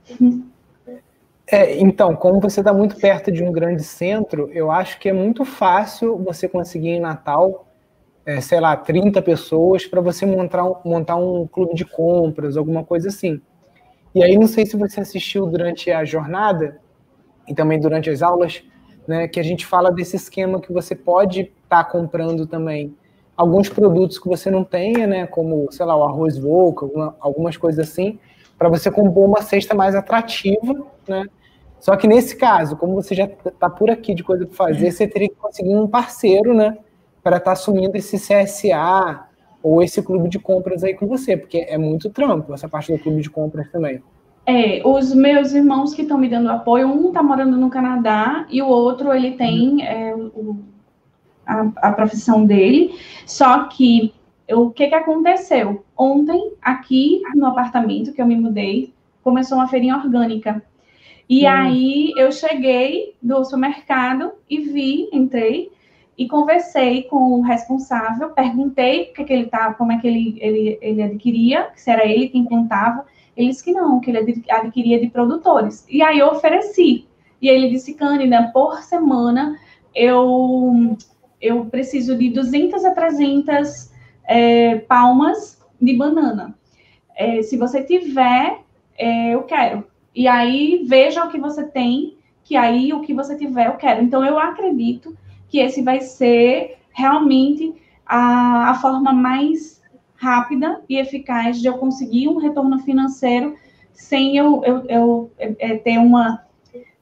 É, 1.47 1.79
então, 1.79 2.15
como 2.15 2.41
você 2.41 2.61
está 2.61 2.73
muito 2.73 2.97
perto 2.97 3.33
de 3.33 3.43
um 3.43 3.51
grande 3.51 3.83
centro, 3.83 4.51
eu 4.53 4.71
acho 4.71 4.99
que 4.99 5.09
é 5.09 5.13
muito 5.13 5.45
fácil 5.45 6.19
você 6.19 6.49
conseguir 6.49 6.91
em 6.91 7.01
Natal, 7.01 7.67
é, 8.27 8.41
sei 8.41 8.61
lá, 8.61 8.77
30 8.77 9.23
pessoas 9.23 9.87
para 9.87 10.01
você 10.01 10.27
montar 10.27 10.65
montar 10.85 11.17
um 11.17 11.47
clube 11.47 11.75
de 11.75 11.85
compras, 11.85 12.57
alguma 12.57 12.85
coisa 12.85 13.09
assim. 13.09 13.41
E 14.15 14.23
aí, 14.23 14.37
não 14.37 14.47
sei 14.47 14.67
se 14.67 14.77
você 14.77 15.01
assistiu 15.01 15.47
durante 15.47 15.91
a 15.91 16.05
jornada 16.05 16.81
e 17.49 17.55
também 17.55 17.81
durante 17.81 18.11
as 18.11 18.23
aulas, 18.23 18.63
né, 19.07 19.29
que 19.29 19.39
a 19.39 19.43
gente 19.43 19.67
fala 19.67 19.91
desse 19.91 20.17
esquema 20.17 20.61
que 20.61 20.73
você 20.73 20.95
pode 20.95 21.43
estar 21.43 21.85
tá 21.85 21.85
comprando 21.85 22.47
também 22.47 22.95
alguns 23.37 23.69
produtos 23.69 24.19
que 24.19 24.29
você 24.29 24.51
não 24.51 24.65
tenha, 24.65 25.07
né, 25.07 25.27
como, 25.27 25.71
sei 25.71 25.85
lá, 25.85 25.97
o 25.97 26.05
arroz 26.05 26.39
Volca, 26.39 26.85
alguma, 26.85 27.17
algumas 27.21 27.57
coisas 27.57 27.89
assim, 27.89 28.19
para 28.57 28.69
você 28.69 28.91
compor 28.91 29.29
uma 29.29 29.43
cesta 29.43 29.75
mais 29.75 29.95
atrativa, 29.95 30.87
né? 31.09 31.25
Só 31.81 31.97
que 31.97 32.07
nesse 32.07 32.37
caso, 32.37 32.77
como 32.77 32.95
você 32.95 33.15
já 33.15 33.25
está 33.25 33.69
por 33.69 33.91
aqui 33.91 34.15
de 34.15 34.23
coisa 34.23 34.47
para 34.47 34.57
fazer, 34.57 34.91
você 34.91 35.07
teria 35.07 35.29
que 35.29 35.35
conseguir 35.35 35.77
um 35.77 35.87
parceiro, 35.87 36.55
né, 36.55 36.79
para 37.23 37.37
estar 37.37 37.51
tá 37.51 37.53
assumindo 37.53 37.97
esse 37.97 38.17
CSA 38.17 39.27
ou 39.63 39.83
esse 39.83 40.03
clube 40.03 40.29
de 40.29 40.39
compras 40.39 40.85
aí 40.85 40.95
com 40.95 41.07
você, 41.07 41.37
porque 41.37 41.67
é 41.69 41.77
muito 41.77 42.11
trampo 42.11 42.55
essa 42.55 42.69
parte 42.69 42.93
do 42.93 42.99
clube 42.99 43.21
de 43.21 43.31
compras 43.31 43.71
também. 43.71 44.03
É, 44.47 44.83
os 44.85 45.15
meus 45.15 45.53
irmãos 45.53 45.95
que 45.95 46.03
estão 46.03 46.19
me 46.19 46.29
dando 46.29 46.51
apoio, 46.51 46.87
um 46.87 47.09
está 47.09 47.23
morando 47.23 47.57
no 47.57 47.71
Canadá 47.71 48.47
e 48.51 48.61
o 48.61 48.67
outro 48.67 49.13
ele 49.13 49.33
tem 49.33 49.87
é, 49.87 50.15
o 50.15 50.59
a, 51.47 51.89
a 51.89 51.93
profissão 51.93 52.45
dele. 52.45 52.95
Só 53.27 53.65
que 53.65 54.13
o 54.51 54.71
que, 54.71 54.89
que 54.89 54.95
aconteceu? 54.95 55.85
Ontem, 55.97 56.53
aqui 56.61 57.23
no 57.35 57.47
apartamento 57.47 58.13
que 58.13 58.21
eu 58.21 58.27
me 58.27 58.37
mudei, 58.37 58.93
começou 59.23 59.59
uma 59.59 59.69
feirinha 59.69 59.97
orgânica. 59.97 60.63
E 61.29 61.47
hum. 61.47 61.49
aí 61.49 62.13
eu 62.17 62.31
cheguei 62.31 63.15
do 63.23 63.45
supermercado 63.45 64.33
e 64.49 64.61
vi, 64.61 65.09
entrei 65.13 65.71
e 66.17 66.29
conversei 66.29 67.05
com 67.05 67.17
o 67.17 67.41
responsável, 67.41 68.31
perguntei 68.31 69.11
o 69.11 69.15
que, 69.15 69.25
que 69.25 69.33
ele 69.33 69.47
tá, 69.47 69.75
como 69.75 69.93
é 69.93 69.99
que 69.99 70.07
ele, 70.07 70.39
ele, 70.41 70.79
ele 70.81 71.03
adquiria, 71.03 71.71
se 71.75 71.91
era 71.91 72.07
ele 72.07 72.29
quem 72.29 72.45
plantava. 72.45 73.05
Ele 73.37 73.49
disse 73.49 73.65
que 73.65 73.73
não, 73.73 73.99
que 73.99 74.11
ele 74.11 74.45
adquiria 74.49 75.01
de 75.01 75.09
produtores. 75.09 75.85
E 75.89 76.03
aí 76.03 76.21
eu 76.21 76.29
ofereci. 76.29 77.07
E 77.43 77.49
ele 77.49 77.69
disse, 77.69 77.95
Cândida, 77.95 78.51
por 78.53 78.81
semana 78.83 79.59
eu 79.95 80.97
eu 81.45 81.67
preciso 81.67 82.17
de 82.17 82.31
200 82.31 82.85
a 82.85 82.93
300 82.93 83.93
é, 84.25 84.77
palmas 84.77 85.63
de 85.81 85.95
banana. 85.95 86.57
É, 87.15 87.43
se 87.43 87.57
você 87.59 87.83
tiver, 87.83 88.61
é, 88.97 89.35
eu 89.35 89.43
quero. 89.43 89.85
E 90.15 90.27
aí, 90.27 90.85
veja 90.87 91.25
o 91.25 91.29
que 91.29 91.39
você 91.39 91.65
tem, 91.65 92.17
que 92.43 92.57
aí 92.57 92.93
o 92.93 93.01
que 93.01 93.13
você 93.13 93.37
tiver, 93.37 93.67
eu 93.67 93.75
quero. 93.75 94.03
Então, 94.03 94.25
eu 94.25 94.39
acredito 94.39 95.17
que 95.49 95.59
esse 95.59 95.83
vai 95.83 96.01
ser 96.01 96.79
realmente 96.91 97.75
a, 98.07 98.71
a 98.71 98.75
forma 98.75 99.13
mais 99.13 99.83
rápida 100.17 100.83
e 100.89 100.97
eficaz 100.97 101.61
de 101.61 101.67
eu 101.67 101.77
conseguir 101.77 102.29
um 102.29 102.39
retorno 102.39 102.79
financeiro 102.79 103.55
sem 103.93 104.37
eu, 104.37 104.65
eu, 104.65 104.85
eu 104.89 105.33
é, 105.39 105.77
ter 105.77 105.99
uma 105.99 106.43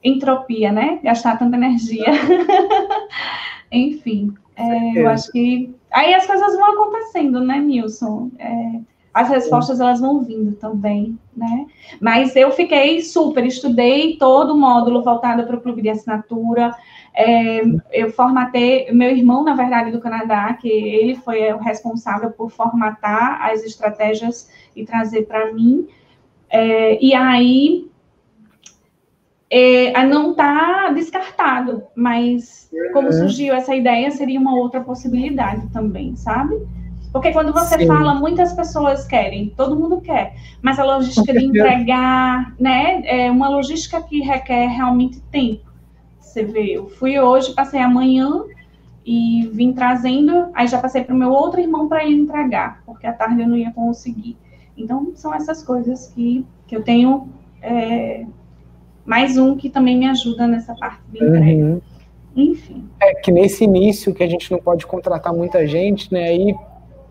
entropia, 0.02 0.72
né? 0.72 0.98
Gastar 1.02 1.38
tanta 1.38 1.57
energia. 1.57 2.07
Enfim, 3.72 4.35
é, 4.54 4.98
eu 4.98 5.08
acho 5.08 5.32
que. 5.32 5.74
Aí 5.90 6.14
as 6.14 6.26
coisas 6.26 6.54
vão 6.56 6.72
acontecendo, 6.72 7.40
né, 7.40 7.58
Nilson? 7.58 8.30
É, 8.38 8.80
as 9.12 9.28
respostas 9.28 9.80
elas 9.80 10.00
vão 10.00 10.22
vindo 10.22 10.54
também, 10.56 11.18
né? 11.37 11.66
Mas 12.00 12.35
eu 12.35 12.50
fiquei 12.50 13.02
super, 13.02 13.44
estudei 13.44 14.16
todo 14.16 14.54
o 14.54 14.58
módulo 14.58 15.02
voltado 15.02 15.44
para 15.44 15.56
o 15.56 15.61
clube 15.61 15.82
de 15.82 15.90
assinatura. 15.90 16.74
É, 17.14 17.62
eu 17.92 18.11
formatei, 18.11 18.90
meu 18.90 19.11
irmão, 19.11 19.44
na 19.44 19.54
verdade, 19.54 19.90
do 19.90 20.00
Canadá, 20.00 20.52
que 20.54 20.68
ele 20.68 21.14
foi 21.14 21.52
o 21.52 21.58
responsável 21.58 22.30
por 22.30 22.50
formatar 22.50 23.42
as 23.42 23.62
estratégias 23.62 24.50
e 24.74 24.85
trazer 24.85 25.26
para 25.26 25.52
mim. 25.52 25.87
É, 26.48 27.02
e 27.02 27.14
aí 27.14 27.91
é, 29.55 30.07
não 30.07 30.31
está 30.31 30.91
descartado, 30.95 31.83
mas 31.95 32.71
como 32.95 33.09
uhum. 33.09 33.12
surgiu 33.12 33.55
essa 33.55 33.77
ideia, 33.77 34.11
seria 34.11 34.41
uma 34.41 34.57
outra 34.57 34.81
possibilidade 34.81 35.67
também, 35.69 36.17
sabe? 36.17 36.59
Porque 37.12 37.33
quando 37.33 37.53
você 37.53 37.79
Sim. 37.79 37.87
fala, 37.87 38.15
muitas 38.15 38.55
pessoas 38.55 39.07
querem, 39.07 39.53
todo 39.55 39.77
mundo 39.77 40.01
quer, 40.01 40.35
mas 40.62 40.79
a 40.79 40.85
logística 40.85 41.35
de 41.35 41.45
entregar, 41.45 42.55
né, 42.59 43.03
é 43.05 43.31
uma 43.31 43.51
logística 43.51 44.01
que 44.01 44.21
requer 44.21 44.69
realmente 44.69 45.21
tempo. 45.31 45.71
Você 46.19 46.43
vê, 46.45 46.79
eu 46.79 46.88
fui 46.88 47.19
hoje, 47.19 47.53
passei 47.53 47.81
amanhã 47.81 48.45
e 49.05 49.51
vim 49.53 49.75
trazendo, 49.75 50.49
aí 50.55 50.67
já 50.67 50.79
passei 50.79 51.05
para 51.05 51.15
o 51.15 51.19
meu 51.19 51.31
outro 51.31 51.61
irmão 51.61 51.88
para 51.88 52.03
ele 52.03 52.23
entregar, 52.23 52.83
porque 52.87 53.07
à 53.07 53.12
tarde 53.12 53.43
eu 53.43 53.49
não 53.49 53.57
ia 53.59 53.71
conseguir. 53.71 54.35
Então, 54.79 55.12
são 55.15 55.35
essas 55.35 55.62
coisas 55.62 56.07
que, 56.07 56.47
que 56.67 56.75
eu 56.75 56.83
tenho 56.83 57.29
é, 57.61 58.25
mais 59.05 59.37
um 59.37 59.57
que 59.57 59.69
também 59.69 59.97
me 59.97 60.07
ajuda 60.07 60.47
nessa 60.47 60.75
parte 60.75 61.01
de 61.11 61.25
entrega. 61.25 61.65
Uhum. 61.65 61.81
Enfim. 62.35 62.88
É 63.01 63.15
que 63.15 63.31
nesse 63.31 63.65
início 63.65 64.15
que 64.15 64.23
a 64.23 64.29
gente 64.29 64.51
não 64.51 64.59
pode 64.59 64.87
contratar 64.87 65.35
muita 65.35 65.67
gente, 65.67 66.12
né? 66.12 66.29
Aí 66.29 66.55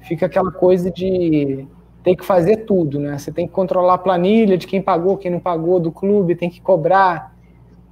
fica 0.01 0.25
aquela 0.25 0.51
coisa 0.51 0.89
de 0.89 1.67
ter 2.03 2.15
que 2.15 2.25
fazer 2.25 2.65
tudo, 2.65 2.99
né? 2.99 3.17
Você 3.17 3.31
tem 3.31 3.47
que 3.47 3.53
controlar 3.53 3.95
a 3.95 3.97
planilha 3.97 4.57
de 4.57 4.65
quem 4.65 4.81
pagou, 4.81 5.17
quem 5.17 5.31
não 5.31 5.39
pagou 5.39 5.79
do 5.79 5.91
clube, 5.91 6.35
tem 6.35 6.49
que 6.49 6.59
cobrar, 6.59 7.35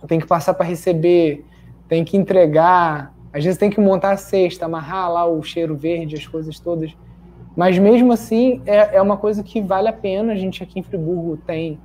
tem 0.08 0.20
que 0.20 0.26
passar 0.26 0.54
para 0.56 0.66
receber, 0.66 1.46
tem 1.88 2.04
que 2.04 2.18
entregar, 2.18 3.14
às 3.32 3.44
vezes 3.44 3.60
tem 3.60 3.70
que 3.70 3.80
montar 3.80 4.12
a 4.12 4.18
cesta, 4.18 4.66
amarrar 4.66 5.12
lá 5.12 5.26
o 5.26 5.44
cheiro 5.44 5.76
verde, 5.76 6.16
as 6.16 6.26
coisas 6.26 6.60
todas. 6.60 6.96
Mas 7.56 7.78
mesmo 7.78 8.12
assim, 8.12 8.62
é, 8.66 8.96
é 8.96 9.02
uma 9.02 9.18
coisa 9.18 9.44
que 9.44 9.62
vale 9.62 9.88
a 9.88 9.94
pena. 9.94 10.34
A 10.34 10.36
gente 10.36 10.64
aqui 10.64 10.80
em 10.80 10.84
Friburgo 10.84 11.38
tem 11.38 11.78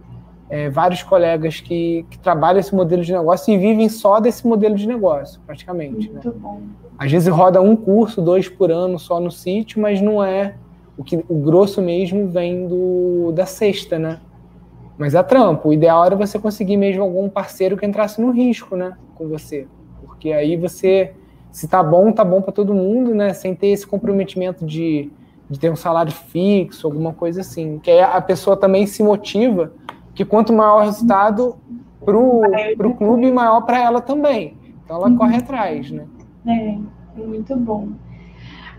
é, 0.48 0.68
vários 0.68 1.02
colegas 1.02 1.60
que, 1.60 2.04
que, 2.10 2.18
trabalham 2.18 2.60
esse 2.60 2.74
modelo 2.74 3.02
de 3.02 3.12
negócio 3.12 3.52
e 3.52 3.58
vivem 3.58 3.88
só 3.88 4.20
desse 4.20 4.46
modelo 4.46 4.74
de 4.74 4.86
negócio, 4.86 5.40
praticamente. 5.46 6.08
Né? 6.08 6.14
Muito 6.14 6.28
né? 6.28 6.34
bom. 6.36 6.60
Às 6.98 7.10
vezes 7.10 7.28
roda 7.28 7.60
um 7.60 7.74
curso, 7.74 8.20
dois 8.20 8.48
por 8.48 8.70
ano 8.70 8.98
só 8.98 9.18
no 9.18 9.30
sítio, 9.30 9.80
mas 9.80 10.00
não 10.00 10.22
é 10.22 10.54
o 10.96 11.02
que 11.02 11.24
o 11.28 11.34
grosso 11.36 11.82
mesmo 11.82 12.28
vem 12.28 12.68
do, 12.68 13.32
da 13.32 13.46
sexta, 13.46 13.98
né? 13.98 14.20
Mas 14.96 15.14
é 15.14 15.22
trampo. 15.22 15.70
O 15.70 15.72
ideal 15.72 16.04
era 16.04 16.14
você 16.14 16.38
conseguir 16.38 16.76
mesmo 16.76 17.02
algum 17.02 17.28
parceiro 17.28 17.76
que 17.76 17.84
entrasse 17.84 18.20
no 18.20 18.30
risco, 18.30 18.76
né, 18.76 18.96
com 19.16 19.26
você, 19.28 19.66
porque 20.00 20.32
aí 20.32 20.56
você, 20.56 21.12
se 21.50 21.66
tá 21.66 21.82
bom, 21.82 22.12
tá 22.12 22.24
bom 22.24 22.40
para 22.40 22.52
todo 22.52 22.72
mundo, 22.72 23.12
né, 23.12 23.32
sem 23.32 23.56
ter 23.56 23.68
esse 23.68 23.84
comprometimento 23.84 24.64
de, 24.64 25.10
de 25.50 25.58
ter 25.58 25.70
um 25.70 25.76
salário 25.76 26.12
fixo, 26.12 26.86
alguma 26.86 27.12
coisa 27.12 27.40
assim, 27.40 27.80
que 27.80 27.90
aí 27.90 28.00
a 28.00 28.20
pessoa 28.20 28.56
também 28.56 28.86
se 28.86 29.02
motiva 29.02 29.72
que 30.14 30.24
quanto 30.24 30.52
maior 30.52 30.82
o 30.82 30.84
resultado 30.84 31.56
para 32.04 32.16
o 32.16 32.94
clube, 32.94 33.32
maior 33.32 33.62
para 33.62 33.78
ela 33.78 34.00
também. 34.00 34.56
Então 34.84 34.96
ela 34.96 35.08
uhum. 35.08 35.16
corre 35.16 35.36
atrás, 35.36 35.90
né? 35.90 36.06
É, 36.46 36.78
muito 37.16 37.56
bom. 37.56 37.88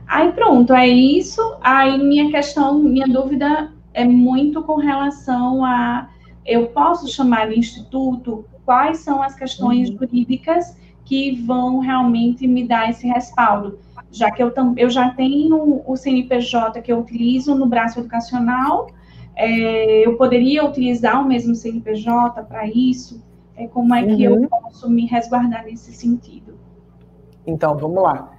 Aí 0.07 0.31
pronto, 0.31 0.73
é 0.73 0.87
isso. 0.87 1.41
Aí 1.61 1.97
minha 1.97 2.29
questão, 2.29 2.79
minha 2.79 3.07
dúvida 3.07 3.71
é 3.93 4.05
muito 4.05 4.61
com 4.63 4.75
relação 4.75 5.65
a 5.65 6.09
eu 6.45 6.67
posso 6.67 7.07
chamar 7.07 7.49
de 7.49 7.57
instituto? 7.57 8.45
Quais 8.63 8.99
são 8.99 9.21
as 9.21 9.35
questões 9.35 9.89
uhum. 9.89 9.97
jurídicas 9.97 10.77
que 11.03 11.35
vão 11.41 11.79
realmente 11.79 12.47
me 12.47 12.67
dar 12.67 12.89
esse 12.89 13.07
respaldo? 13.07 13.79
Já 14.11 14.29
que 14.31 14.41
eu, 14.41 14.53
eu 14.77 14.89
já 14.89 15.09
tenho 15.09 15.81
o 15.85 15.97
CNPJ 15.97 16.81
que 16.81 16.91
eu 16.91 16.99
utilizo 16.99 17.55
no 17.55 17.65
braço 17.65 17.99
educacional, 17.99 18.87
é, 19.35 20.05
eu 20.05 20.15
poderia 20.17 20.63
utilizar 20.65 21.21
o 21.21 21.27
mesmo 21.27 21.55
CNPJ 21.55 22.43
para 22.43 22.67
isso? 22.67 23.23
É, 23.55 23.67
como 23.67 23.93
é 23.93 24.03
que 24.03 24.27
uhum. 24.27 24.43
eu 24.43 24.49
posso 24.49 24.89
me 24.89 25.05
resguardar 25.05 25.65
nesse 25.65 25.93
sentido? 25.93 26.57
Então, 27.45 27.77
vamos 27.77 28.01
lá. 28.01 28.31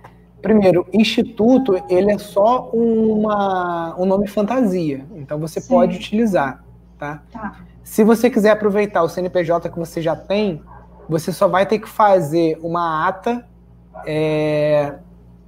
Primeiro, 0.42 0.86
instituto, 0.92 1.82
ele 1.88 2.12
é 2.12 2.18
só 2.18 2.70
uma, 2.72 3.94
um 3.98 4.04
nome 4.04 4.26
fantasia. 4.26 5.04
Então, 5.14 5.38
você 5.38 5.60
Sim. 5.60 5.68
pode 5.68 5.96
utilizar, 5.96 6.64
tá? 6.98 7.22
tá? 7.32 7.60
Se 7.82 8.04
você 8.04 8.28
quiser 8.28 8.50
aproveitar 8.50 9.02
o 9.02 9.08
CNPJ 9.08 9.70
que 9.70 9.78
você 9.78 10.02
já 10.02 10.14
tem, 10.14 10.62
você 11.08 11.32
só 11.32 11.48
vai 11.48 11.66
ter 11.66 11.78
que 11.78 11.88
fazer 11.88 12.58
uma 12.62 13.06
ata 13.08 13.46
é, 14.04 14.94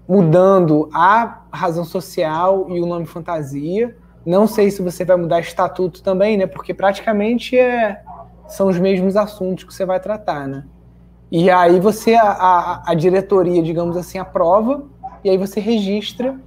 mudando 0.08 0.88
a 0.92 1.42
razão 1.52 1.84
social 1.84 2.66
e 2.70 2.80
o 2.80 2.86
nome 2.86 3.06
fantasia. 3.06 3.96
Não 4.28 4.46
sei 4.46 4.70
se 4.70 4.82
você 4.82 5.06
vai 5.06 5.16
mudar 5.16 5.40
estatuto 5.40 6.02
também, 6.02 6.36
né? 6.36 6.46
Porque 6.46 6.74
praticamente 6.74 7.58
é, 7.58 8.02
são 8.46 8.68
os 8.68 8.78
mesmos 8.78 9.16
assuntos 9.16 9.64
que 9.64 9.72
você 9.72 9.86
vai 9.86 9.98
tratar, 9.98 10.46
né? 10.46 10.66
E 11.32 11.50
aí 11.50 11.80
você, 11.80 12.14
a, 12.14 12.32
a, 12.32 12.90
a, 12.90 12.94
diretoria, 12.94 13.62
digamos 13.62 13.96
assim, 13.96 14.18
aprova, 14.18 14.84
e 15.24 15.30
aí 15.30 15.38
você 15.38 15.60
registra, 15.60 16.38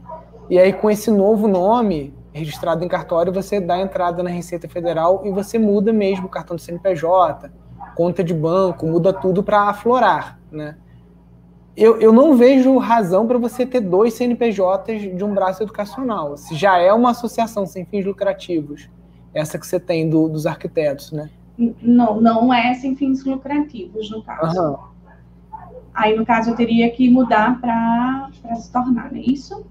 e 0.47 0.59
aí 0.59 0.71
com 0.71 0.91
esse 0.91 1.09
novo 1.09 1.47
nome 1.47 2.13
registrado 2.31 2.85
em 2.85 2.87
cartório, 2.87 3.33
você 3.33 3.59
dá 3.59 3.79
entrada 3.79 4.21
na 4.21 4.29
Receita 4.29 4.69
Federal 4.69 5.23
e 5.25 5.31
você 5.31 5.57
muda 5.57 5.91
mesmo 5.91 6.27
o 6.27 6.29
cartão 6.29 6.55
do 6.55 6.61
CNPJ, 6.61 7.51
conta 7.95 8.23
de 8.23 8.35
banco, 8.35 8.85
muda 8.85 9.11
tudo 9.11 9.41
para 9.41 9.63
aflorar, 9.63 10.39
né? 10.51 10.77
Eu, 11.81 11.99
eu 11.99 12.13
não 12.13 12.35
vejo 12.35 12.77
razão 12.77 13.25
para 13.25 13.39
você 13.39 13.65
ter 13.65 13.79
dois 13.79 14.13
CNPJs 14.13 15.17
de 15.17 15.23
um 15.23 15.33
braço 15.33 15.63
educacional. 15.63 16.37
Se 16.37 16.53
já 16.53 16.77
é 16.77 16.93
uma 16.93 17.09
associação 17.09 17.65
sem 17.65 17.85
fins 17.85 18.05
lucrativos, 18.05 18.87
essa 19.33 19.57
que 19.57 19.65
você 19.65 19.79
tem 19.79 20.07
do, 20.07 20.29
dos 20.29 20.45
arquitetos, 20.45 21.11
né? 21.11 21.31
Não, 21.81 22.21
não 22.21 22.53
é 22.53 22.75
sem 22.75 22.95
fins 22.95 23.25
lucrativos, 23.25 24.11
no 24.11 24.21
caso. 24.21 24.61
Uhum. 24.61 24.77
Aí, 25.91 26.15
no 26.15 26.23
caso, 26.23 26.51
eu 26.51 26.55
teria 26.55 26.87
que 26.91 27.09
mudar 27.09 27.59
para 27.59 28.29
se 28.55 28.71
tornar, 28.71 29.11
não 29.11 29.17
é 29.17 29.23
isso? 29.23 29.65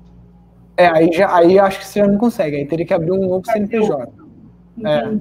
É, 0.77 0.89
aí, 0.89 1.13
já, 1.13 1.33
aí 1.33 1.61
acho 1.61 1.79
que 1.79 1.87
você 1.87 2.01
já 2.01 2.09
não 2.09 2.19
consegue, 2.19 2.57
aí 2.57 2.67
teria 2.67 2.87
que 2.87 2.95
abrir 2.95 3.13
um 3.13 3.21
novo 3.21 3.47
CNPJ. 3.47 4.13
É. 4.85 5.17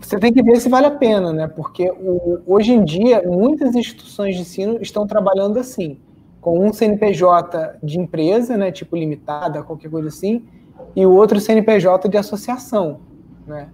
Você 0.00 0.18
tem 0.18 0.32
que 0.32 0.42
ver 0.42 0.60
se 0.60 0.68
vale 0.68 0.86
a 0.86 0.90
pena, 0.90 1.32
né? 1.32 1.48
Porque 1.48 1.90
o, 1.90 2.40
hoje 2.46 2.72
em 2.72 2.84
dia, 2.84 3.22
muitas 3.26 3.74
instituições 3.74 4.34
de 4.34 4.42
ensino 4.42 4.78
estão 4.80 5.06
trabalhando 5.06 5.58
assim, 5.58 5.98
com 6.40 6.64
um 6.64 6.72
CNPJ 6.72 7.78
de 7.82 7.98
empresa, 7.98 8.56
né? 8.56 8.70
Tipo 8.70 8.96
limitada, 8.96 9.62
qualquer 9.62 9.90
coisa 9.90 10.08
assim, 10.08 10.44
e 10.94 11.04
o 11.04 11.12
outro 11.12 11.40
CNPJ 11.40 12.08
de 12.08 12.16
associação, 12.16 13.00
né? 13.46 13.68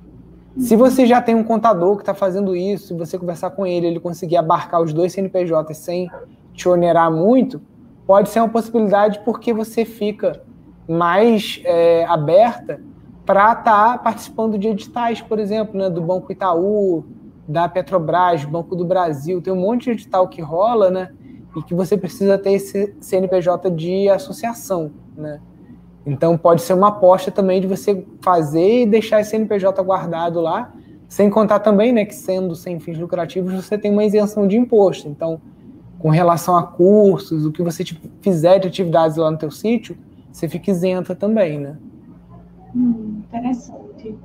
Se 0.59 0.77
você 0.77 1.07
já 1.07 1.21
tem 1.21 1.35
um 1.35 1.43
contador 1.43 1.97
que 1.97 2.03
está 2.03 2.13
fazendo 2.13 2.55
isso, 2.55 2.89
se 2.89 2.95
você 2.95 3.19
conversar 3.19 3.51
com 3.51 3.67
ele, 3.67 3.87
ele 3.87 4.01
conseguir 4.01 4.37
abarcar 4.37 4.83
os 4.83 4.93
dois 4.93 5.13
CNPJs 5.13 5.79
sem 5.79 6.11
te 6.53 6.69
onerar 6.69 7.11
muito, 7.11 7.61
pode 8.07 8.29
ser 8.29 8.41
uma 8.41 8.51
possibilidade 8.51 9.21
porque 9.25 9.53
você 9.53 9.85
fica 9.85 10.43
mais 10.87 11.61
é, 11.65 12.05
aberta 12.05 12.81
para 13.33 13.53
estar 13.53 13.93
tá 13.93 13.97
participando 13.97 14.59
de 14.59 14.69
editais, 14.69 15.23
por 15.23 15.39
exemplo, 15.39 15.81
né, 15.81 15.89
do 15.89 16.03
Banco 16.03 16.31
Itaú, 16.31 17.03
da 17.49 17.67
Petrobras, 17.67 18.45
Banco 18.45 18.77
do 18.77 18.85
Brasil, 18.85 19.41
tem 19.41 19.51
um 19.51 19.57
monte 19.57 19.85
de 19.85 19.93
edital 19.93 20.29
que 20.29 20.43
rola, 20.43 20.91
né, 20.91 21.13
e 21.57 21.63
que 21.63 21.75
você 21.75 21.97
precisa 21.97 22.37
ter 22.37 22.53
esse 22.53 22.95
CNPJ 23.01 23.71
de 23.71 24.07
associação, 24.11 24.91
né. 25.17 25.41
Então 26.05 26.37
pode 26.37 26.61
ser 26.61 26.75
uma 26.75 26.89
aposta 26.89 27.31
também 27.31 27.59
de 27.59 27.67
você 27.67 28.05
fazer 28.21 28.83
e 28.83 28.87
deixar 28.87 29.23
esse 29.23 29.31
CNPJ 29.31 29.83
guardado 29.83 30.39
lá, 30.39 30.71
sem 31.09 31.31
contar 31.31 31.61
também, 31.61 31.91
né, 31.91 32.05
que 32.05 32.15
sendo 32.15 32.55
sem 32.55 32.79
fins 32.81 32.99
lucrativos, 32.99 33.55
você 33.55 33.79
tem 33.79 33.91
uma 33.91 34.05
isenção 34.05 34.47
de 34.47 34.59
imposto. 34.59 35.09
Então, 35.09 35.41
com 35.99 36.11
relação 36.11 36.55
a 36.55 36.65
cursos, 36.65 37.47
o 37.47 37.51
que 37.51 37.63
você 37.63 37.83
tipo, 37.83 38.07
fizer 38.21 38.59
de 38.59 38.69
atividades 38.69 39.17
lá 39.17 39.31
no 39.31 39.39
teu 39.39 39.51
sítio, 39.51 39.97
você 40.31 40.47
fica 40.51 40.71
isenta 40.71 41.15
também, 41.15 41.59
né? 41.59 41.79
Hum, 42.75 43.02
interessante. 43.37 44.17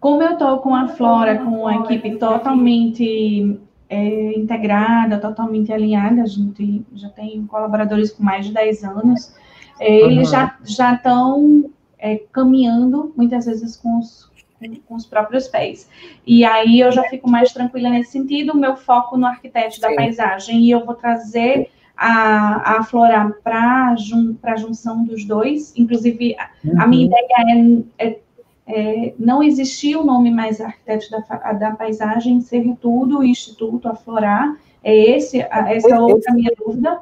Como 0.00 0.22
eu 0.22 0.32
estou 0.32 0.58
com 0.58 0.74
a 0.74 0.88
Flora, 0.88 1.38
com 1.38 1.62
uma 1.62 1.76
equipe 1.76 2.16
totalmente 2.16 3.58
é, 3.88 4.38
integrada, 4.38 5.18
totalmente 5.18 5.72
alinhada, 5.72 6.22
a 6.22 6.26
gente 6.26 6.84
já 6.94 7.08
tem 7.08 7.46
colaboradores 7.46 8.12
com 8.12 8.22
mais 8.22 8.46
de 8.46 8.52
10 8.52 8.84
anos, 8.84 9.34
é, 9.80 10.00
eles 10.00 10.30
já 10.30 10.56
já 10.64 10.94
estão 10.94 11.70
é, 11.98 12.16
caminhando 12.32 13.12
muitas 13.16 13.46
vezes 13.46 13.76
com 13.76 13.98
os, 13.98 14.30
com, 14.58 14.74
com, 14.86 14.94
os 14.94 15.06
próprios 15.06 15.48
pés. 15.48 15.88
E 16.26 16.44
aí 16.44 16.80
eu 16.80 16.92
já 16.92 17.02
fico 17.04 17.28
mais 17.28 17.52
tranquila 17.52 17.88
nesse 17.88 18.12
sentido, 18.12 18.52
o 18.52 18.56
meu 18.56 18.76
foco 18.76 19.16
no 19.16 19.26
arquiteto 19.26 19.76
Sim. 19.76 19.80
da 19.80 19.94
paisagem, 19.94 20.60
e 20.60 20.70
eu 20.70 20.84
vou 20.84 20.94
trazer 20.94 21.70
a, 21.96 22.72
a 22.72 22.80
aflorar 22.80 23.32
para 23.42 23.94
jun, 23.96 24.36
a 24.42 24.56
junção 24.56 25.04
dos 25.04 25.24
dois. 25.24 25.72
Inclusive, 25.76 26.36
uhum. 26.64 26.80
a 26.80 26.86
minha 26.86 27.06
ideia 27.06 27.84
é, 27.98 28.06
é, 28.06 28.18
é, 28.66 29.12
não 29.18 29.42
existir 29.42 29.96
o 29.96 30.04
nome 30.04 30.30
mais 30.30 30.60
arquiteto 30.60 31.10
da, 31.10 31.52
da 31.52 31.70
paisagem, 31.72 32.40
ser 32.40 32.64
tudo 32.80 33.22
Instituto 33.22 33.88
Aflorar. 33.88 34.56
É 34.82 34.94
esse, 34.94 35.40
essa 35.40 35.94
é 35.94 35.98
outra 35.98 36.32
minha 36.32 36.52
dúvida. 36.56 37.00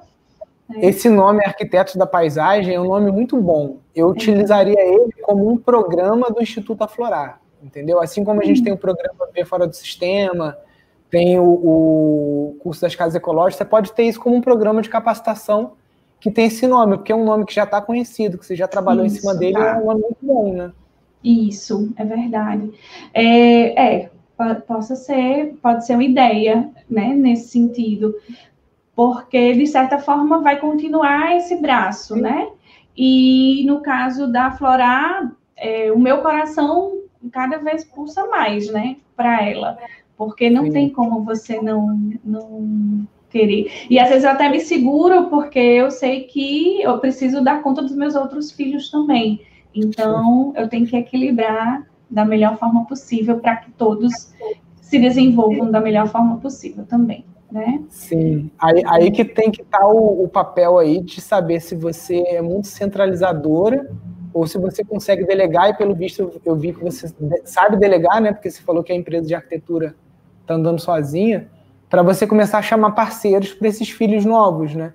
É. 0.75 0.87
Esse 0.87 1.09
nome 1.09 1.45
Arquitetos 1.45 1.97
da 1.97 2.07
Paisagem 2.07 2.75
é 2.75 2.81
um 2.81 2.87
nome 2.87 3.11
muito 3.11 3.37
bom. 3.41 3.79
Eu 3.95 4.09
utilizaria 4.09 4.81
ele 4.81 5.13
como 5.23 5.51
um 5.51 5.57
programa 5.57 6.31
do 6.31 6.41
Instituto 6.41 6.83
Aflorar, 6.83 7.41
entendeu? 7.63 8.01
Assim 8.01 8.25
como 8.25 8.41
a 8.41 8.45
gente 8.45 8.63
tem 8.63 8.73
o 8.73 8.79
programa 8.79 9.29
B 9.33 9.45
Fora 9.45 9.67
do 9.67 9.75
Sistema, 9.75 10.57
tem 11.11 11.39
o, 11.39 11.45
o 11.45 12.57
curso 12.61 12.81
das 12.81 12.95
casas 12.95 13.15
ecológicas, 13.15 13.57
você 13.59 13.65
pode 13.65 13.93
ter 13.93 14.05
isso 14.05 14.21
como 14.21 14.37
um 14.37 14.41
programa 14.41 14.81
de 14.81 14.89
capacitação 14.89 15.73
que 16.19 16.31
tem 16.31 16.47
esse 16.47 16.67
nome, 16.67 16.97
porque 16.97 17.13
é 17.13 17.17
um 17.17 17.25
nome 17.25 17.45
que 17.45 17.53
já 17.53 17.65
está 17.65 17.83
conhecido, 17.83 18.39
que 18.39 18.47
você 18.47 18.55
já 18.55 18.69
trabalhou 18.69 19.05
isso, 19.05 19.17
em 19.17 19.21
cima 19.21 19.35
dele, 19.35 19.55
tá. 19.55 19.75
é 19.75 19.79
um 19.79 19.87
nome 19.87 20.01
muito 20.01 20.17
bom, 20.23 20.53
né? 20.55 20.73
Isso, 21.23 21.93
é 21.97 22.05
verdade. 22.05 22.71
É, 23.15 24.03
é, 24.03 24.11
possa 24.67 24.97
ser, 24.97 25.55
pode 25.63 25.87
ser 25.87 25.95
uma 25.95 26.05
ideia, 26.05 26.69
né, 26.91 27.15
nesse 27.15 27.49
sentido 27.49 28.15
porque 28.95 29.53
de 29.55 29.67
certa 29.67 29.99
forma 29.99 30.41
vai 30.41 30.59
continuar 30.59 31.37
esse 31.37 31.57
braço, 31.57 32.17
né? 32.17 32.49
E 32.97 33.65
no 33.67 33.81
caso 33.81 34.31
da 34.31 34.51
Flora, 34.53 35.33
é, 35.57 35.91
o 35.91 35.99
meu 35.99 36.19
coração 36.19 37.01
cada 37.31 37.59
vez 37.59 37.85
pulsa 37.85 38.27
mais, 38.27 38.71
né, 38.71 38.97
para 39.17 39.49
ela, 39.49 39.79
porque 40.17 40.51
não 40.51 40.65
Sim. 40.65 40.73
tem 40.73 40.91
como 40.91 41.25
você 41.25 41.61
não, 41.61 42.19
não 42.25 43.07
querer. 43.31 43.87
E 43.89 43.99
às 43.99 44.09
vezes 44.09 44.25
eu 44.25 44.31
até 44.31 44.49
me 44.49 44.61
seguro 44.61 45.31
porque 45.31 45.59
eu 45.59 45.91
sei 45.91 46.25
que 46.25 46.83
eu 46.83 46.99
preciso 46.99 47.43
dar 47.43 47.63
conta 47.63 47.81
dos 47.81 47.97
meus 47.97 48.15
outros 48.15 48.53
filhos 48.53 48.91
também. 48.91 49.41
Então 49.75 50.53
eu 50.57 50.69
tenho 50.69 50.87
que 50.87 50.97
equilibrar 50.97 51.87
da 52.11 52.25
melhor 52.25 52.59
forma 52.59 52.85
possível 52.87 53.39
para 53.39 53.57
que 53.57 53.71
todos 53.73 54.33
se 54.81 54.99
desenvolvam 54.99 55.71
da 55.71 55.81
melhor 55.81 56.09
forma 56.09 56.37
possível 56.39 56.85
também 56.85 57.25
né? 57.53 57.83
Sim, 57.91 58.51
aí, 58.59 58.83
aí 58.87 59.11
que 59.11 59.25
tem 59.25 59.51
que 59.51 59.61
estar 59.61 59.81
tá 59.81 59.87
o, 59.87 60.25
o, 60.25 60.29
papel 60.29 60.79
aí 60.79 61.03
de 61.03 61.21
saber 61.21 61.61
se 61.61 61.77
você 61.77 62.19
é 62.29 62.41
muito 62.41 62.67
centralizadora 62.67 63.91
ou 64.33 64.47
se 64.47 64.57
você 64.57 64.83
consegue 64.83 65.27
delegar, 65.27 65.69
e 65.69 65.77
pelo 65.77 65.95
visto 65.95 66.41
eu 66.43 66.57
vi 66.57 66.73
que 66.73 66.83
você 66.83 67.15
sabe 67.45 67.77
delegar, 67.77 68.23
né? 68.23 68.33
Porque 68.33 68.51
você 68.51 68.63
falou 68.63 68.83
que 68.83 68.91
a 68.91 68.97
empresa 68.97 69.27
de 69.27 69.35
arquitetura 69.35 69.95
está 70.41 70.55
andando 70.55 70.81
sozinha, 70.81 71.51
para 71.91 72.03
você 72.03 72.27
começar 72.27 72.57
a 72.57 72.63
chamar 72.63 72.93
parceiros 72.93 73.53
para 73.53 73.69
esses 73.69 73.91
filhos 73.91 74.25
novos, 74.25 74.75
né? 74.75 74.95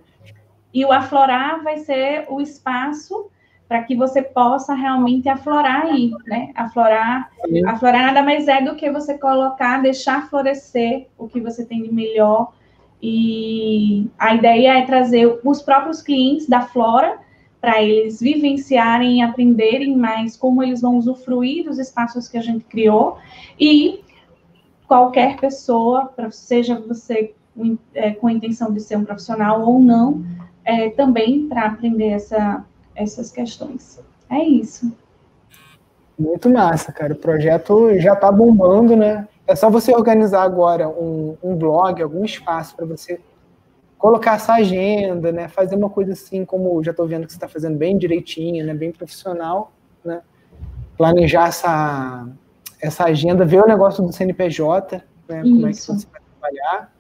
E 0.74 0.84
o 0.84 0.92
aflorar 0.92 1.64
vai 1.64 1.78
ser 1.78 2.26
o 2.30 2.42
espaço 2.42 3.30
para 3.68 3.84
que 3.84 3.96
você 3.96 4.22
possa 4.22 4.74
realmente 4.74 5.28
aflorar 5.28 5.88
aí, 5.88 6.12
né? 6.26 6.52
Aflorar, 6.56 7.30
Sim. 7.46 7.66
aflorar 7.66 8.06
nada 8.08 8.24
mais 8.24 8.48
é 8.48 8.62
do 8.62 8.76
que 8.76 8.90
você 8.90 9.18
colocar, 9.18 9.82
deixar 9.82 10.30
florescer 10.30 11.08
o 11.18 11.28
que 11.28 11.42
você 11.42 11.66
tem 11.66 11.84
de 11.84 11.94
melhor. 11.94 12.54
E 13.02 14.08
a 14.18 14.34
ideia 14.34 14.78
é 14.80 14.86
trazer 14.86 15.40
os 15.44 15.62
próprios 15.62 16.02
clientes 16.02 16.48
da 16.48 16.62
Flora 16.62 17.20
para 17.60 17.82
eles 17.82 18.22
vivenciarem 18.22 19.20
e 19.20 19.22
aprenderem 19.22 19.96
mais 19.98 20.38
como 20.38 20.64
eles 20.64 20.82
vão 20.82 20.98
usufruir 20.98 21.66
dos 21.66 21.78
espaços 21.78 22.30
que 22.30 22.38
a 22.38 22.42
gente 22.42 22.64
criou 22.66 23.18
e 23.60 24.02
qualquer 24.88 25.38
pessoa, 25.38 26.14
seja 26.32 26.80
você 26.80 27.34
com 28.22 28.28
a 28.28 28.32
intenção 28.32 28.72
de 28.72 28.80
ser 28.80 28.98
um 28.98 29.04
profissional 29.04 29.62
ou 29.68 29.80
não, 29.80 30.24
é, 30.64 30.90
também 30.92 31.48
para 31.48 31.66
aprender 31.66 32.10
essa, 32.10 32.64
essas 32.98 33.32
questões. 33.32 34.00
É 34.30 34.44
isso. 34.44 34.92
Muito 36.20 36.50
massa, 36.50 36.92
cara. 36.92 37.14
O 37.14 37.18
projeto 37.18 37.98
já 38.00 38.14
está 38.14 38.32
bombando, 38.32 38.96
né? 38.96 39.28
É 39.46 39.56
só 39.56 39.70
você 39.70 39.96
organizar 39.96 40.42
agora 40.42 40.90
um, 40.90 41.38
um 41.42 41.56
blog, 41.56 42.02
algum 42.02 42.26
espaço 42.26 42.76
para 42.76 42.86
você 42.86 43.22
colocar 43.98 44.36
essa 44.36 44.54
agenda, 44.54 45.32
né? 45.32 45.48
Fazer 45.48 45.76
uma 45.76 45.90
coisa 45.90 46.14
assim, 46.14 46.44
como 46.44 46.84
já 46.84 46.92
estou 46.92 47.08
vendo 47.08 47.26
que 47.26 47.32
você 47.32 47.38
está 47.38 47.48
fazendo 47.48 47.78
bem 47.78 47.98
direitinho, 47.98 48.66
né? 48.66 48.74
Bem 48.74 48.92
profissional, 48.92 49.72
né? 50.04 50.22
Planejar 50.98 51.50
essa, 51.50 52.28
essa 52.82 53.06
agenda, 53.06 53.46
ver 53.46 53.64
o 53.64 53.68
negócio 53.68 54.04
do 54.04 54.12
CNPJ, 54.12 55.04
né? 55.30 55.42
Como 55.42 55.68
é 55.68 55.72
que 55.72 55.78
você 55.78 56.08
vai 56.12 56.22
trabalhar. 56.40 56.94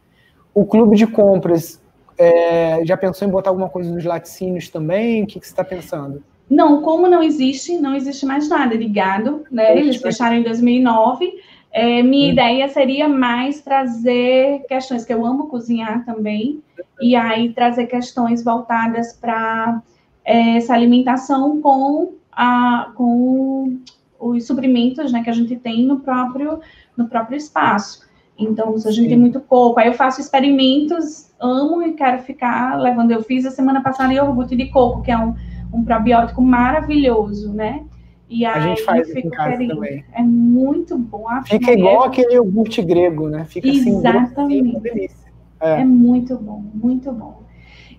O 0.53 0.65
clube 0.65 0.95
de 0.95 1.07
compras, 1.07 1.81
é, 2.17 2.81
já 2.83 2.97
pensou 2.97 3.27
em 3.27 3.31
botar 3.31 3.49
alguma 3.49 3.69
coisa 3.69 3.91
dos 3.93 4.03
laticínios 4.03 4.69
também? 4.69 5.23
O 5.23 5.27
que, 5.27 5.39
que 5.39 5.45
você 5.45 5.53
está 5.53 5.63
pensando? 5.63 6.23
Não, 6.49 6.81
como 6.81 7.07
não 7.07 7.21
existe, 7.21 7.77
não 7.77 7.93
existe 7.93 8.25
mais 8.25 8.47
nada 8.47 8.73
ligado, 8.73 9.45
né? 9.51 9.77
Eles 9.77 9.97
fecharam 9.97 10.37
em 10.37 10.43
2009. 10.43 11.31
É, 11.71 12.01
minha 12.01 12.29
hum. 12.29 12.31
ideia 12.31 12.69
seria 12.69 13.07
mais 13.07 13.61
trazer 13.61 14.65
questões 14.67 15.03
que 15.03 15.13
eu 15.13 15.25
amo 15.25 15.47
cozinhar 15.47 16.05
também, 16.05 16.63
e 16.99 17.15
aí 17.15 17.53
trazer 17.53 17.87
questões 17.87 18.43
voltadas 18.43 19.13
para 19.13 19.81
é, 20.23 20.57
essa 20.57 20.73
alimentação 20.73 21.61
com, 21.61 22.13
a, 22.31 22.91
com 22.95 23.77
os 24.19 24.47
suprimentos 24.47 25.11
né, 25.11 25.23
que 25.23 25.29
a 25.29 25.33
gente 25.33 25.55
tem 25.57 25.85
no 25.85 25.99
próprio, 25.99 26.59
no 26.95 27.07
próprio 27.07 27.37
espaço. 27.37 28.06
Então, 28.37 28.73
a 28.73 28.91
gente 28.91 29.03
Sim. 29.03 29.07
tem 29.09 29.17
muito 29.17 29.39
coco, 29.39 29.79
aí 29.79 29.87
eu 29.87 29.93
faço 29.93 30.21
experimentos, 30.21 31.31
amo 31.39 31.81
e 31.81 31.93
quero 31.93 32.21
ficar 32.21 32.79
levando. 32.79 33.11
Eu 33.11 33.23
fiz 33.23 33.45
a 33.45 33.51
semana 33.51 33.81
passada 33.81 34.13
iogurte 34.13 34.55
de 34.55 34.67
coco, 34.67 35.01
que 35.01 35.11
é 35.11 35.17
um, 35.17 35.33
um 35.73 35.83
probiótico 35.83 36.41
maravilhoso, 36.41 37.51
né? 37.53 37.83
E 38.29 38.45
a 38.45 38.59
gente 38.59 38.83
faz 38.83 39.09
aqui 39.09 39.25
em 39.25 39.29
casa 39.29 39.65
também. 39.65 40.03
É 40.11 40.21
muito 40.21 40.97
bom. 40.97 41.25
Fica 41.45 41.71
igual 41.71 42.03
aquele 42.03 42.33
iogurte 42.35 42.81
grego, 42.81 43.29
né? 43.29 43.45
Fica 43.45 43.69
assim, 43.69 43.97
Exatamente. 43.97 44.69
assim, 44.75 44.79
delícia. 44.81 45.27
É. 45.59 45.81
é 45.81 45.85
muito 45.85 46.35
bom, 46.35 46.63
muito 46.73 47.11
bom. 47.11 47.41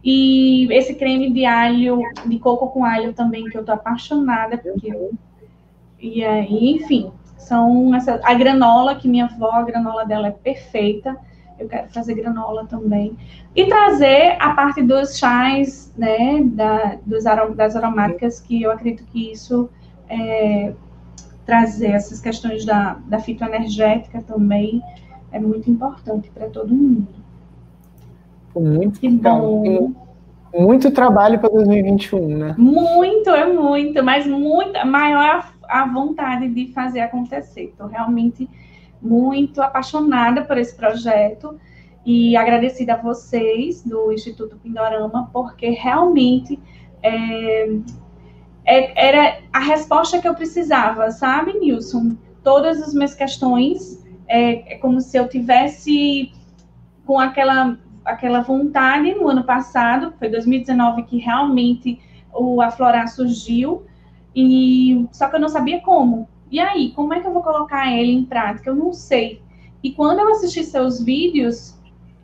E 0.05 0.73
esse 0.73 0.95
creme 0.95 1.31
de 1.31 1.45
alho, 1.45 2.01
de 2.27 2.39
coco 2.39 2.69
com 2.69 2.85
alho 2.85 3.13
também, 3.13 3.47
que 3.47 3.59
eu 3.59 3.65
tô 3.65 3.73
apaixonada, 3.73 4.57
porque 4.57 4.93
eu... 4.93 5.13
E 6.01 6.25
aí, 6.25 6.77
enfim, 6.77 7.11
são 7.39 7.95
essa, 7.95 8.21
a 8.23 8.35
granola, 8.35 8.97
que 8.97 9.09
minha 9.09 9.25
avó, 9.25 9.53
a 9.53 9.63
granola 9.63 10.05
dela 10.05 10.29
é 10.29 10.33
perfeita. 10.33 11.17
Eu 11.59 11.67
quero 11.69 11.89
fazer 11.89 12.15
granola 12.15 12.67
também. 12.67 13.17
E 13.57 13.67
trazer 13.67 14.37
a 14.39 14.53
parte 14.53 14.83
dos 14.83 15.17
chás, 15.17 15.93
né, 15.97 16.43
da, 16.45 16.99
dos 17.05 17.27
arom, 17.27 17.53
das 17.53 17.75
aromáticas, 17.75 18.39
que 18.41 18.63
eu 18.63 18.71
acredito 18.71 19.05
que 19.07 19.33
isso 19.33 19.69
é, 20.09 20.73
trazer 21.47 21.93
essas 21.93 22.21
questões 22.21 22.65
da, 22.65 22.99
da 23.07 23.19
fitoenergética 23.19 24.23
também 24.23 24.83
é 25.33 25.39
muito 25.39 25.71
importante 25.71 26.31
para 26.31 26.49
todo 26.49 26.75
mundo. 26.75 27.09
Muito 28.55 29.01
que 29.01 29.09
bom. 29.09 29.93
Muito 30.55 30.91
trabalho 30.91 31.39
para 31.39 31.51
2021, 31.51 32.39
né? 32.39 32.55
Muito, 32.57 33.31
é 33.31 33.53
muito, 33.53 34.03
mas 34.03 34.27
muito 34.27 34.87
maior 34.87 35.48
a 35.69 35.87
vontade 35.87 36.49
de 36.49 36.73
fazer 36.73 37.01
acontecer. 37.01 37.65
Estou 37.65 37.87
realmente 37.87 38.49
muito 39.01 39.61
apaixonada 39.61 40.45
por 40.45 40.59
esse 40.59 40.75
projeto 40.75 41.59
e 42.05 42.37
agradecida 42.37 42.95
a 42.95 42.97
vocês 42.97 43.83
do 43.83 44.13
Instituto 44.13 44.57
Pindorama, 44.57 45.31
porque 45.33 45.71
realmente 45.71 46.59
é, 47.03 47.69
é, 48.65 49.09
era 49.09 49.41
a 49.53 49.61
resposta 49.61 50.21
que 50.21 50.27
eu 50.27 50.35
precisava, 50.35 51.11
sabe, 51.11 51.53
Nilson? 51.59 52.17
Todas 52.43 52.83
as 52.83 52.95
minhas 52.95 53.15
questões 53.15 54.05
é, 54.27 54.75
é 54.75 54.79
como 54.79 55.01
se 55.01 55.17
eu 55.17 55.29
tivesse 55.29 56.33
com 57.05 57.19
aquela, 57.19 57.79
aquela 58.05 58.41
vontade 58.41 59.15
no 59.15 59.29
ano 59.29 59.45
passado, 59.45 60.13
foi 60.19 60.29
2019 60.29 61.05
que 61.05 61.19
realmente 61.19 62.01
o 62.33 62.61
Aflorar 62.61 63.09
surgiu, 63.09 63.85
e 64.41 65.09
só 65.11 65.29
que 65.29 65.35
eu 65.35 65.41
não 65.41 65.49
sabia 65.49 65.81
como. 65.81 66.29
E 66.51 66.61
aí, 66.61 66.93
como 66.93 67.13
é 67.13 67.21
que 67.21 67.27
eu 67.27 67.33
vou 67.33 67.43
colocar 67.43 67.91
ele 67.93 68.13
em 68.13 68.25
prática? 68.25 68.71
Eu 68.71 68.77
não 68.77 68.93
sei. 68.93 69.43
E 69.83 69.93
quando 69.93 70.21
eu 70.21 70.31
assisti 70.31 70.63
seus 70.63 71.03
vídeos, 71.03 71.75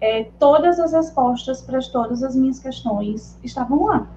é, 0.00 0.28
todas 0.38 0.78
as 0.78 0.92
respostas 0.92 1.60
para 1.62 1.80
todas 1.80 2.22
as 2.22 2.36
minhas 2.36 2.58
questões 2.58 3.38
estavam 3.42 3.86
lá 3.86 4.08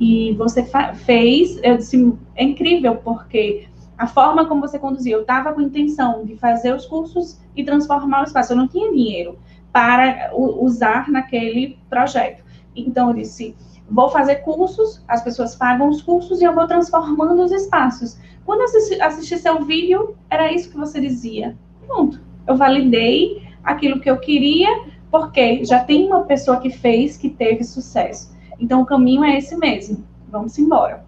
e 0.00 0.32
você 0.34 0.64
fez, 1.04 1.58
eu 1.62 1.76
disse, 1.76 2.12
é 2.34 2.44
incrível, 2.44 2.96
porque 2.96 3.68
a 3.96 4.06
forma 4.06 4.46
como 4.46 4.60
você 4.60 4.78
conduziu, 4.78 5.18
eu 5.18 5.22
estava 5.22 5.52
com 5.52 5.60
intenção 5.60 6.24
de 6.24 6.36
fazer 6.36 6.74
os 6.74 6.86
cursos 6.86 7.40
e 7.54 7.62
transformar 7.62 8.22
o 8.22 8.24
espaço, 8.24 8.52
eu 8.52 8.56
não 8.56 8.66
tinha 8.66 8.90
dinheiro 8.90 9.38
para 9.72 10.30
usar 10.34 11.10
naquele 11.10 11.78
projeto. 11.88 12.43
Então, 12.74 13.10
eu 13.10 13.16
disse, 13.16 13.56
vou 13.88 14.08
fazer 14.08 14.36
cursos, 14.36 15.02
as 15.06 15.22
pessoas 15.22 15.54
pagam 15.54 15.88
os 15.88 16.02
cursos 16.02 16.40
e 16.40 16.44
eu 16.44 16.54
vou 16.54 16.66
transformando 16.66 17.42
os 17.42 17.52
espaços. 17.52 18.18
Quando 18.44 18.62
assisti, 18.62 19.00
assisti 19.00 19.38
seu 19.38 19.64
vídeo, 19.64 20.16
era 20.30 20.52
isso 20.52 20.70
que 20.70 20.76
você 20.76 21.00
dizia. 21.00 21.56
Pronto, 21.86 22.20
eu 22.46 22.56
validei 22.56 23.42
aquilo 23.62 24.00
que 24.00 24.10
eu 24.10 24.18
queria, 24.18 24.68
porque 25.10 25.64
já 25.64 25.82
tem 25.82 26.06
uma 26.06 26.24
pessoa 26.24 26.58
que 26.58 26.70
fez, 26.70 27.16
que 27.16 27.30
teve 27.30 27.64
sucesso. 27.64 28.34
Então, 28.58 28.82
o 28.82 28.86
caminho 28.86 29.24
é 29.24 29.38
esse 29.38 29.56
mesmo. 29.56 30.04
Vamos 30.28 30.58
embora. 30.58 31.04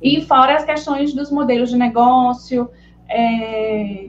E 0.00 0.20
fora 0.22 0.56
as 0.56 0.64
questões 0.64 1.14
dos 1.14 1.30
modelos 1.30 1.70
de 1.70 1.76
negócio, 1.76 2.68
é, 3.08 4.08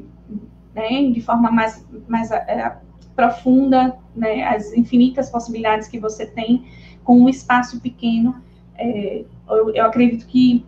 né, 0.74 1.12
de 1.12 1.22
forma 1.22 1.52
mais, 1.52 1.86
mais 2.08 2.32
é, 2.32 2.78
profunda, 3.16 3.96
né, 4.16 4.44
as 4.44 4.74
infinitas 4.74 5.30
possibilidades 5.30 5.88
que 5.88 6.00
você 6.00 6.26
tem 6.26 6.66
com 7.04 7.20
um 7.22 7.30
espaço 7.30 7.80
pequeno. 7.80 8.36
É, 8.76 9.26
eu, 9.50 9.70
eu 9.72 9.86
acredito 9.86 10.26
que 10.28 10.66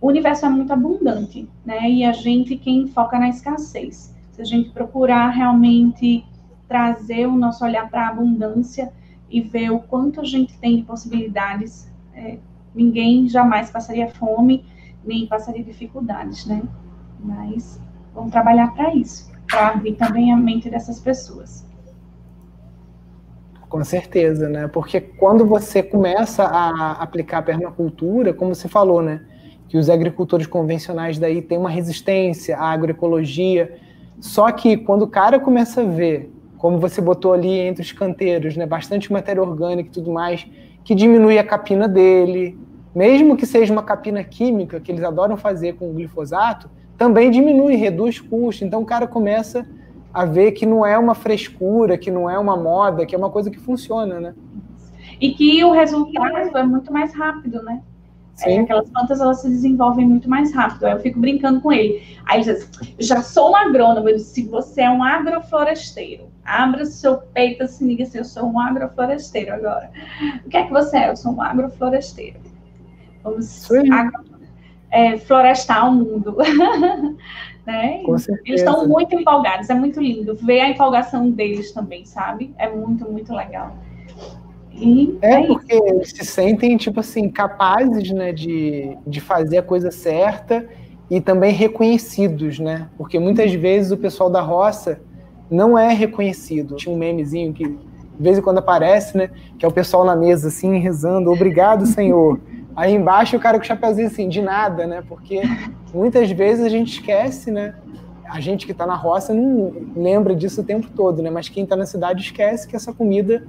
o 0.00 0.08
universo 0.08 0.46
é 0.46 0.48
muito 0.48 0.72
abundante, 0.72 1.48
né? 1.64 1.90
E 1.90 2.04
a 2.04 2.12
gente 2.12 2.56
quem 2.56 2.86
foca 2.86 3.18
na 3.18 3.28
escassez. 3.28 4.14
Se 4.32 4.42
a 4.42 4.44
gente 4.44 4.70
procurar 4.70 5.30
realmente 5.30 6.24
trazer 6.68 7.26
o 7.26 7.36
nosso 7.36 7.64
olhar 7.64 7.88
para 7.88 8.06
a 8.06 8.10
abundância, 8.10 8.92
e 9.30 9.40
ver 9.40 9.70
o 9.70 9.80
quanto 9.80 10.20
a 10.20 10.24
gente 10.24 10.56
tem 10.58 10.76
de 10.76 10.82
possibilidades, 10.82 11.90
é, 12.14 12.38
ninguém 12.74 13.28
jamais 13.28 13.70
passaria 13.70 14.08
fome, 14.08 14.64
nem 15.04 15.26
passaria 15.26 15.64
dificuldades, 15.64 16.46
né? 16.46 16.62
Mas 17.20 17.80
vamos 18.14 18.30
trabalhar 18.30 18.72
para 18.74 18.94
isso, 18.94 19.30
para 19.46 19.68
abrir 19.68 19.92
também 19.94 20.32
a 20.32 20.36
mente 20.36 20.68
dessas 20.68 20.98
pessoas. 21.00 21.66
Com 23.68 23.82
certeza, 23.84 24.48
né? 24.48 24.68
Porque 24.68 25.00
quando 25.00 25.44
você 25.44 25.82
começa 25.82 26.44
a 26.44 26.92
aplicar 26.92 27.38
a 27.38 27.42
permacultura, 27.42 28.32
como 28.32 28.54
você 28.54 28.68
falou, 28.68 29.02
né? 29.02 29.20
Que 29.68 29.76
os 29.76 29.90
agricultores 29.90 30.46
convencionais 30.46 31.18
daí 31.18 31.42
têm 31.42 31.58
uma 31.58 31.70
resistência 31.70 32.56
à 32.56 32.70
agroecologia. 32.70 33.76
Só 34.20 34.50
que 34.52 34.76
quando 34.76 35.02
o 35.02 35.08
cara 35.08 35.40
começa 35.40 35.82
a 35.82 35.84
ver 35.84 36.32
como 36.56 36.78
você 36.78 37.00
botou 37.00 37.32
ali 37.32 37.58
entre 37.58 37.82
os 37.82 37.92
canteiros, 37.92 38.56
né, 38.56 38.66
bastante 38.66 39.12
matéria 39.12 39.42
orgânica 39.42 39.88
e 39.88 39.92
tudo 39.92 40.10
mais, 40.10 40.46
que 40.82 40.94
diminui 40.94 41.38
a 41.38 41.44
capina 41.44 41.86
dele, 41.86 42.58
mesmo 42.94 43.36
que 43.36 43.44
seja 43.44 43.72
uma 43.72 43.82
capina 43.82 44.24
química, 44.24 44.80
que 44.80 44.90
eles 44.90 45.04
adoram 45.04 45.36
fazer 45.36 45.74
com 45.74 45.92
glifosato, 45.92 46.70
também 46.96 47.30
diminui, 47.30 47.76
reduz 47.76 48.20
custo. 48.20 48.64
Então 48.64 48.82
o 48.82 48.86
cara 48.86 49.06
começa 49.06 49.66
a 50.12 50.24
ver 50.24 50.52
que 50.52 50.64
não 50.64 50.84
é 50.84 50.96
uma 50.98 51.14
frescura, 51.14 51.98
que 51.98 52.10
não 52.10 52.28
é 52.28 52.38
uma 52.38 52.56
moda, 52.56 53.04
que 53.04 53.14
é 53.14 53.18
uma 53.18 53.30
coisa 53.30 53.50
que 53.50 53.58
funciona, 53.58 54.18
né? 54.18 54.34
E 55.20 55.32
que 55.32 55.62
o 55.64 55.72
resultado 55.72 56.56
é 56.56 56.62
muito 56.62 56.92
mais 56.92 57.14
rápido, 57.14 57.62
né? 57.62 57.82
É, 58.44 58.60
aquelas 58.60 58.90
plantas 58.90 59.20
elas 59.20 59.40
se 59.40 59.48
desenvolvem 59.48 60.06
muito 60.06 60.28
mais 60.28 60.54
rápido. 60.54 60.84
Aí 60.84 60.92
eu 60.92 61.00
fico 61.00 61.18
brincando 61.18 61.60
com 61.60 61.72
ele. 61.72 62.02
Aí 62.26 62.40
ele 62.42 62.52
diz: 62.52 62.70
já 62.98 63.22
sou 63.22 63.52
um 63.52 63.56
agrônomo. 63.56 64.08
Eu 64.08 64.16
disse: 64.16 64.46
você 64.46 64.82
é 64.82 64.90
um 64.90 65.02
agrofloresteiro. 65.02 66.24
Abra 66.44 66.82
o 66.82 66.86
seu 66.86 67.16
peito 67.16 67.62
assim, 67.62 67.88
diga 67.88 68.02
assim: 68.02 68.18
eu 68.18 68.24
sou 68.24 68.44
um 68.44 68.60
agrofloresteiro 68.60 69.54
agora. 69.54 69.90
O 70.44 70.50
que 70.50 70.56
é 70.56 70.64
que 70.64 70.72
você 70.72 70.98
é? 70.98 71.10
Eu 71.10 71.16
sou 71.16 71.32
um 71.32 71.40
agrofloresteiro. 71.40 72.38
Vamos 73.24 73.70
agro, 73.90 74.24
é, 74.90 75.16
florestar 75.18 75.88
o 75.88 75.94
mundo. 75.94 76.36
né? 77.66 78.02
Eles 78.44 78.60
estão 78.60 78.86
muito 78.86 79.14
empolgados, 79.14 79.68
é 79.68 79.74
muito 79.74 80.00
lindo. 80.00 80.34
Ver 80.36 80.60
a 80.60 80.70
empolgação 80.70 81.30
deles 81.30 81.72
também, 81.72 82.04
sabe? 82.04 82.54
É 82.58 82.68
muito, 82.70 83.10
muito 83.10 83.34
legal. 83.34 83.76
E 84.72 85.18
é, 85.22 85.42
é 85.42 85.46
porque 85.46 85.74
eles 85.74 86.10
se 86.10 86.24
sentem, 86.24 86.76
tipo 86.76 87.00
assim, 87.00 87.30
capazes, 87.30 88.10
né, 88.10 88.32
de, 88.32 88.96
de 89.06 89.20
fazer 89.20 89.58
a 89.58 89.62
coisa 89.62 89.90
certa 89.90 90.68
e 91.10 91.20
também 91.20 91.52
reconhecidos, 91.52 92.58
né? 92.58 92.88
Porque 92.98 93.18
muitas 93.18 93.52
vezes 93.54 93.90
o 93.90 93.96
pessoal 93.96 94.28
da 94.28 94.40
roça 94.40 95.00
não 95.50 95.78
é 95.78 95.92
reconhecido. 95.92 96.76
Tinha 96.76 96.94
um 96.94 96.98
memezinho 96.98 97.52
que 97.52 97.64
de 97.64 98.22
vez 98.22 98.38
em 98.38 98.42
quando 98.42 98.58
aparece, 98.58 99.16
né? 99.16 99.30
Que 99.58 99.64
é 99.64 99.68
o 99.68 99.72
pessoal 99.72 100.04
na 100.04 100.16
mesa, 100.16 100.48
assim, 100.48 100.78
rezando, 100.78 101.30
obrigado, 101.30 101.86
Senhor. 101.86 102.40
Aí 102.76 102.94
embaixo 102.94 103.36
o 103.36 103.40
cara 103.40 103.56
com 103.58 103.64
o 103.64 103.66
chapéuzinho 103.66 104.06
assim, 104.06 104.28
de 104.28 104.42
nada, 104.42 104.86
né? 104.86 105.02
Porque 105.08 105.40
muitas 105.94 106.30
vezes 106.30 106.64
a 106.64 106.68
gente 106.68 106.92
esquece, 106.92 107.50
né? 107.50 107.74
A 108.28 108.38
gente 108.38 108.66
que 108.66 108.72
está 108.72 108.86
na 108.86 108.94
roça 108.94 109.32
não 109.32 109.72
lembra 109.96 110.34
disso 110.36 110.60
o 110.60 110.64
tempo 110.64 110.88
todo, 110.94 111.22
né? 111.22 111.30
Mas 111.30 111.48
quem 111.48 111.64
está 111.64 111.74
na 111.74 111.86
cidade 111.86 112.22
esquece 112.22 112.68
que 112.68 112.76
essa 112.76 112.92
comida 112.92 113.46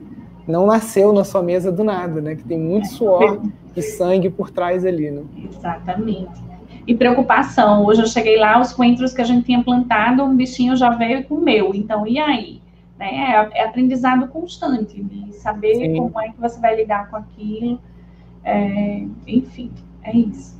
não 0.47 0.65
nasceu 0.65 1.11
na 1.11 1.25
sua 1.25 1.43
mesa 1.43 1.71
do 1.71 1.83
nada, 1.83 2.21
né? 2.21 2.35
Que 2.35 2.43
tem 2.43 2.57
muito 2.57 2.87
suor 2.87 3.41
e 3.75 3.81
sangue 3.81 4.29
por 4.29 4.49
trás 4.49 4.85
ali, 4.85 5.11
né? 5.11 5.23
Exatamente. 5.51 6.41
E 6.87 6.95
preocupação. 6.95 7.85
Hoje 7.85 8.01
eu 8.01 8.07
cheguei 8.07 8.37
lá, 8.37 8.61
os 8.61 8.71
coentros 8.71 9.13
que 9.13 9.21
a 9.21 9.25
gente 9.25 9.45
tinha 9.45 9.61
plantado, 9.61 10.23
um 10.23 10.37
bichinho 10.37 10.73
já 10.77 10.91
veio 10.91 11.19
e 11.19 11.23
comeu. 11.23 11.75
Então, 11.75 12.07
e 12.07 12.17
aí? 12.17 12.61
Né? 12.97 13.09
É, 13.09 13.59
é 13.59 13.65
aprendizado 13.65 14.27
constante 14.29 15.03
de 15.03 15.33
saber 15.33 15.75
Sim. 15.75 15.97
como 15.97 16.21
é 16.21 16.29
que 16.29 16.39
você 16.39 16.57
vai 16.61 16.77
lidar 16.77 17.09
com 17.09 17.17
aquilo. 17.17 17.77
É, 18.47 19.03
enfim, 19.27 19.69
é 20.03 20.15
isso. 20.15 20.55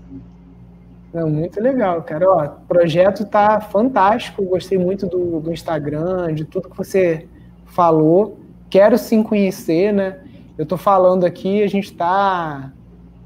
Não, 1.14 1.30
muito 1.30 1.62
legal, 1.62 2.02
cara. 2.04 2.30
Ó, 2.30 2.44
o 2.44 2.68
projeto 2.68 3.26
tá 3.26 3.62
fantástico. 3.62 4.44
Gostei 4.44 4.78
muito 4.78 5.08
do, 5.08 5.40
do 5.40 5.54
Instagram, 5.54 6.34
de 6.34 6.44
tudo 6.44 6.70
que 6.70 6.76
você 6.76 7.26
falou. 7.66 8.40
Quero 8.70 8.98
sim 8.98 9.24
conhecer, 9.24 9.94
né? 9.94 10.20
Eu 10.58 10.66
tô 10.66 10.76
falando 10.76 11.26
aqui, 11.26 11.64
a 11.64 11.68
gente 11.68 11.86
está 11.86 12.74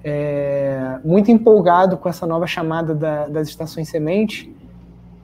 é, 0.04 1.00
muito 1.04 1.32
empolgado 1.32 1.98
com 1.98 2.08
essa 2.08 2.28
nova 2.28 2.46
chamada 2.46 2.94
da, 2.94 3.28
das 3.28 3.48
estações 3.48 3.90
semente. 3.90 4.54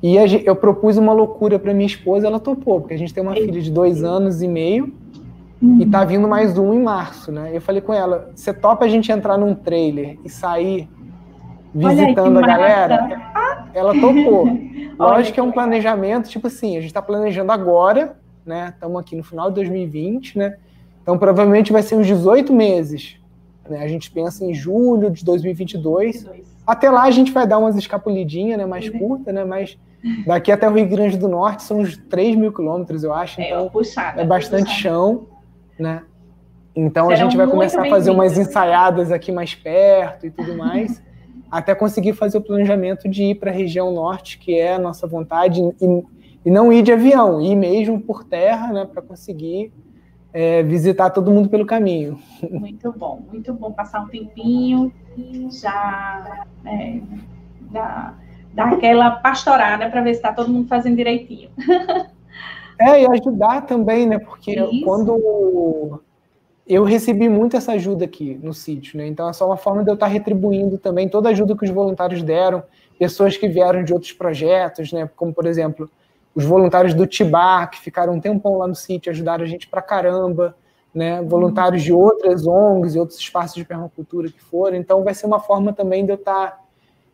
E 0.02 0.16
eu 0.16 0.56
propus 0.56 0.98
uma 0.98 1.14
loucura 1.14 1.60
para 1.60 1.76
minha 1.76 1.88
esposa, 1.88 2.26
ela 2.26 2.40
topou, 2.40 2.82
porque 2.82 2.96
a 2.96 2.98
gente 2.98 3.14
tem 3.14 3.22
uma 3.22 3.34
filha 3.34 3.62
de 3.62 3.72
dois 3.72 4.04
anos 4.04 4.42
e 4.42 4.48
meio 4.48 4.94
uhum. 5.62 5.80
e 5.82 5.86
tá 5.86 6.04
vindo 6.04 6.28
mais 6.28 6.58
um 6.58 6.74
em 6.74 6.82
março, 6.82 7.32
né? 7.32 7.52
Eu 7.54 7.62
falei 7.62 7.82
com 7.82 7.94
ela: 7.94 8.32
você 8.36 8.54
topa 8.54 8.86
a 8.86 8.88
gente 8.88 9.12
entrar 9.12 9.38
num 9.38 9.54
trailer 9.54 10.18
e 10.24 10.30
sair 10.30 10.90
visitando 11.74 12.38
a 12.40 12.42
galera? 12.42 13.70
Ela 13.74 13.94
topou. 13.94 14.48
Lógico 14.98 15.36
que 15.36 15.40
é 15.40 15.44
um 15.44 15.52
planejamento, 15.52 16.30
tipo 16.30 16.48
assim, 16.48 16.78
a 16.78 16.80
gente 16.80 16.90
está 16.90 17.02
planejando 17.02 17.52
agora, 17.52 18.18
né? 18.46 18.72
Estamos 18.74 19.00
aqui 19.00 19.16
no 19.16 19.24
final 19.24 19.50
de 19.50 19.56
2020, 19.56 20.38
né? 20.38 20.58
Então 21.04 21.18
provavelmente 21.18 21.72
vai 21.72 21.84
ser 21.84 21.96
uns 21.96 22.08
18 22.08 22.52
meses 22.52 23.18
né? 23.70 23.84
A 23.84 23.88
gente 23.88 24.10
pensa 24.12 24.44
em 24.46 24.54
julho 24.54 25.10
de 25.12 25.24
2022. 25.24 26.24
22. 26.24 26.48
Até 26.66 26.90
lá 26.90 27.04
a 27.04 27.12
gente 27.12 27.32
vai 27.32 27.48
dar 27.48 27.58
umas 27.60 27.76
escapulidinhas, 27.76 28.58
né, 28.58 28.66
mais 28.66 28.88
uhum. 28.90 29.00
curta, 29.00 29.32
né, 29.32 29.46
mas 29.46 29.78
daqui 30.26 30.52
até 30.52 30.68
o 30.70 30.74
Rio 30.74 30.88
Grande 30.88 31.18
do 31.18 31.28
Norte 31.28 31.64
são 31.64 31.80
uns 31.80 31.98
3 31.98 32.36
mil 32.36 32.52
quilômetros, 32.52 33.04
eu 33.04 33.14
acho. 33.14 33.40
É, 33.40 33.48
então 33.48 33.70
puxado, 33.70 34.20
é 34.20 34.26
bastante 34.26 34.66
puxado. 34.66 34.82
chão, 34.82 35.26
né? 35.80 36.04
Então 36.76 37.08
Serão 37.08 37.18
a 37.18 37.24
gente 37.24 37.36
vai 37.36 37.48
começar 37.48 37.86
a 37.86 37.90
fazer 37.90 38.12
umas 38.12 38.38
ensaiadas 38.38 39.12
aqui 39.12 39.32
mais 39.32 39.56
perto 39.56 40.28
e 40.28 40.32
tudo 40.32 40.56
mais, 40.56 41.02
até 41.50 41.74
conseguir 41.74 42.14
fazer 42.14 42.38
o 42.38 42.42
planejamento 42.42 43.10
de 43.10 43.24
ir 43.24 43.36
para 43.36 43.50
a 43.50 43.54
região 43.54 43.92
norte, 43.92 44.38
que 44.38 44.54
é 44.54 44.76
a 44.76 44.80
nossa 44.80 45.08
vontade, 45.08 45.60
e, 45.60 46.04
e 46.46 46.52
não 46.52 46.72
ir 46.72 46.84
de 46.84 46.92
avião, 46.92 47.42
ir 47.42 47.56
mesmo 47.56 48.00
por 48.00 48.24
terra, 48.24 48.72
né, 48.72 48.86
para 48.86 49.02
conseguir 49.02 49.72
é, 50.32 50.62
visitar 50.62 51.10
todo 51.10 51.32
mundo 51.32 51.50
pelo 51.50 51.66
caminho. 51.66 52.20
Muito 52.52 52.92
bom, 52.92 53.24
muito 53.32 53.54
bom 53.54 53.72
passar 53.72 54.04
um 54.04 54.08
tempinho 54.08 54.94
e 55.18 55.48
já 55.50 56.46
é, 56.64 57.00
dar, 57.72 58.20
dar 58.54 58.74
aquela 58.74 59.12
pastorada 59.12 59.90
para 59.90 60.02
ver 60.02 60.14
se 60.14 60.20
está 60.20 60.32
todo 60.32 60.52
mundo 60.52 60.68
fazendo 60.68 60.96
direitinho. 60.96 61.50
É, 62.80 63.04
e 63.04 63.08
ajudar 63.08 63.62
também, 63.66 64.08
né? 64.08 64.20
Porque 64.20 64.54
Isso. 64.54 64.82
quando 64.84 66.02
eu 66.66 66.84
recebi 66.84 67.30
muito 67.30 67.56
essa 67.56 67.72
ajuda 67.74 68.06
aqui 68.06 68.40
no 68.44 68.54
sítio, 68.54 68.98
né? 68.98 69.08
Então 69.08 69.30
é 69.30 69.34
só 69.34 69.46
uma 69.46 69.58
forma 69.58 69.84
de 69.84 69.90
eu 69.90 69.94
estar 69.94 70.08
retribuindo 70.08 70.78
também 70.78 71.08
toda 71.08 71.30
a 71.30 71.32
ajuda 71.32 71.56
que 71.56 71.64
os 71.64 71.72
voluntários 71.72 72.22
deram, 72.22 72.62
pessoas 73.00 73.38
que 73.38 73.48
vieram 73.48 73.84
de 73.84 73.94
outros 73.94 74.12
projetos, 74.12 74.92
né? 74.92 75.10
Como 75.16 75.34
por 75.34 75.46
exemplo, 75.46 75.90
os 76.36 76.46
voluntários 76.46 76.94
do 76.94 77.08
Tibá, 77.08 77.66
que 77.66 77.80
ficaram 77.80 78.14
um 78.14 78.20
tempão 78.20 78.58
lá 78.58 78.68
no 78.68 78.76
sítio, 78.76 79.12
ajudaram 79.12 79.44
a 79.44 79.48
gente 79.48 79.68
pra 79.68 79.82
caramba, 79.82 80.56
né? 80.94 81.22
Voluntários 81.24 81.82
de 81.82 81.92
outras 81.92 82.46
ONGs 82.46 82.96
e 82.96 83.00
outros 83.00 83.18
espaços 83.18 83.56
de 83.56 83.66
permacultura 83.66 84.30
que 84.30 84.42
foram. 84.42 84.78
Então, 84.78 85.04
vai 85.04 85.14
ser 85.14 85.26
uma 85.26 85.40
forma 85.40 85.74
também 85.74 86.06
de 86.06 86.12
eu 86.12 86.16
estar 86.16 86.60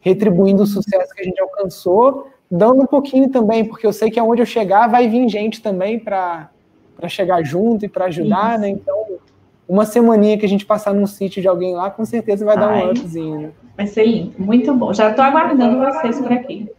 retribuindo 0.01 0.63
o 0.63 0.67
sucesso 0.67 1.13
que 1.13 1.21
a 1.21 1.23
gente 1.23 1.39
alcançou, 1.39 2.27
dando 2.53 2.83
um 2.83 2.85
pouquinho 2.85 3.29
também, 3.29 3.65
porque 3.65 3.85
eu 3.85 3.91
sei 3.91 4.11
que 4.11 4.19
aonde 4.19 4.39
eu 4.41 4.45
chegar 4.45 4.87
vai 4.87 5.07
vir 5.07 5.27
gente 5.27 5.59
também 5.59 5.97
para 5.97 6.49
chegar 7.07 7.43
junto 7.43 7.83
e 7.83 7.89
para 7.89 8.05
ajudar, 8.05 8.51
Isso. 8.51 8.61
né? 8.61 8.69
Então, 8.69 9.05
uma 9.67 9.85
semaninha 9.85 10.37
que 10.37 10.45
a 10.45 10.49
gente 10.49 10.63
passar 10.63 10.93
num 10.93 11.07
sítio 11.07 11.41
de 11.41 11.47
alguém 11.47 11.73
lá, 11.73 11.89
com 11.89 12.05
certeza 12.05 12.45
vai 12.45 12.55
dar 12.55 12.69
Ai, 12.69 12.85
um 12.85 12.91
upzinho. 12.91 13.51
Vai 13.75 13.87
ser 13.87 14.05
lindo, 14.05 14.33
muito 14.37 14.71
bom. 14.75 14.93
Já 14.93 15.09
estou 15.09 15.25
aguardando 15.25 15.79
vocês 15.79 16.19
por 16.21 16.31
aqui. 16.31 16.69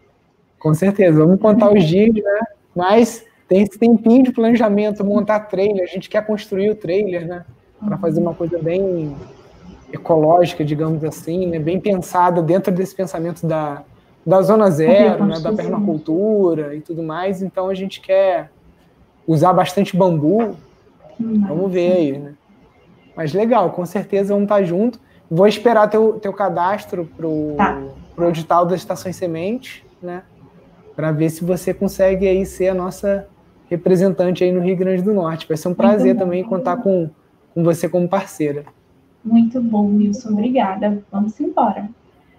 Com 0.61 0.72
certeza, 0.75 1.18
vamos 1.18 1.41
contar 1.41 1.72
os 1.72 1.83
dias, 1.83 2.14
né? 2.14 2.41
Mas 2.75 3.27
tem 3.49 3.62
esse 3.62 3.77
tempinho 3.77 4.22
de 4.22 4.33
planejamento, 4.33 5.05
montar 5.05 5.41
trailer, 5.41 5.83
a 5.83 5.93
gente 5.93 6.09
quer 6.09 6.25
construir 6.25 6.70
o 6.70 6.77
trailer, 6.77 7.27
né? 7.27 7.45
Para 7.85 7.99
fazer 7.99 8.20
uma 8.20 8.33
coisa 8.33 8.59
bem 8.59 9.14
ecológica, 9.93 10.64
digamos 10.64 11.03
assim, 11.03 11.47
né? 11.47 11.59
bem 11.59 11.81
pensada 11.81 12.41
dentro 12.41 12.72
desse 12.72 12.95
pensamento 12.95 13.47
da, 13.47 13.83
da 14.27 14.43
zona 14.43 14.70
zero, 14.70 15.27
né? 15.27 15.39
da 15.41 15.53
permacultura 15.53 16.75
e 16.75 16.81
tudo 16.81 17.03
mais. 17.03 17.43
Então 17.43 17.68
a 17.68 17.75
gente 17.75 18.01
quer 18.01 18.51
usar 19.27 19.53
bastante 19.53 19.97
bambu. 19.97 20.57
Vamos 21.18 21.72
ver 21.72 21.93
aí, 21.93 22.18
né? 22.18 22.35
Mas 23.16 23.33
legal, 23.33 23.70
com 23.70 23.87
certeza 23.87 24.33
vamos 24.33 24.45
estar 24.45 24.62
junto. 24.64 24.99
Vou 25.31 25.47
esperar 25.47 25.89
teu, 25.89 26.14
teu 26.14 26.33
cadastro 26.33 27.09
para 27.16 27.27
o 27.27 27.55
tá. 27.57 28.29
edital 28.29 28.66
das 28.66 28.81
estações 28.81 29.16
sementes, 29.16 29.83
né? 30.03 30.22
para 30.95 31.12
ver 31.12 31.31
se 31.31 31.45
você 31.45 31.75
consegue 31.75 32.27
aí 32.27 32.47
ser 32.47 32.68
a 32.68 32.75
nossa 32.75 33.27
representante 33.68 34.45
aí 34.45 34.53
no 34.53 34.61
Rio 34.61 34.77
Grande 34.77 35.03
do 35.03 35.12
Norte. 35.12 35.47
Vai 35.49 35.57
ser 35.57 35.68
um 35.68 35.75
prazer 35.75 36.16
também 36.16 36.45
contar 36.45 36.77
com, 36.79 37.11
com 37.53 37.64
você 37.64 37.89
como 37.89 38.09
parceira. 38.09 38.64
Muito 39.25 39.61
bom, 39.61 39.97
Wilson. 39.97 40.31
Obrigada. 40.31 41.03
Vamos 41.11 41.39
embora. 41.41 41.89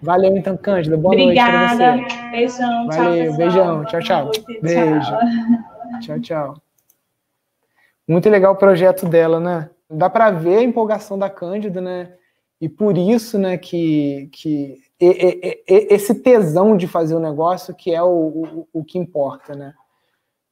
Valeu, 0.02 0.36
então, 0.36 0.56
Cândida. 0.56 0.96
Boa 0.96 1.14
Obrigada. 1.14 1.96
noite 1.96 2.14
você. 2.14 2.30
Beijão. 2.30 2.86
Valeu, 2.86 3.26
tchau, 3.26 3.36
beijão. 3.36 3.84
Tchau, 3.84 4.00
tchau. 4.00 4.30
Beijo. 4.62 5.12
Tchau, 6.00 6.20
tchau. 6.20 6.62
Muito 8.06 8.28
legal 8.28 8.52
o 8.52 8.56
projeto 8.56 9.06
dela, 9.06 9.40
né? 9.40 9.70
Dá 9.90 10.08
para 10.10 10.30
ver 10.30 10.58
a 10.58 10.62
empolgação 10.62 11.18
da 11.18 11.30
Cândida, 11.30 11.80
né? 11.80 12.12
E 12.60 12.68
por 12.68 12.96
isso, 12.96 13.38
né, 13.38 13.58
que, 13.58 14.28
que 14.32 14.78
esse 14.98 16.14
tesão 16.14 16.76
de 16.76 16.86
fazer 16.86 17.14
o 17.14 17.20
negócio 17.20 17.74
que 17.74 17.92
é 17.94 18.02
o, 18.02 18.08
o, 18.08 18.68
o, 18.72 18.84
que 18.84 18.98
importa, 18.98 19.54
né? 19.54 19.74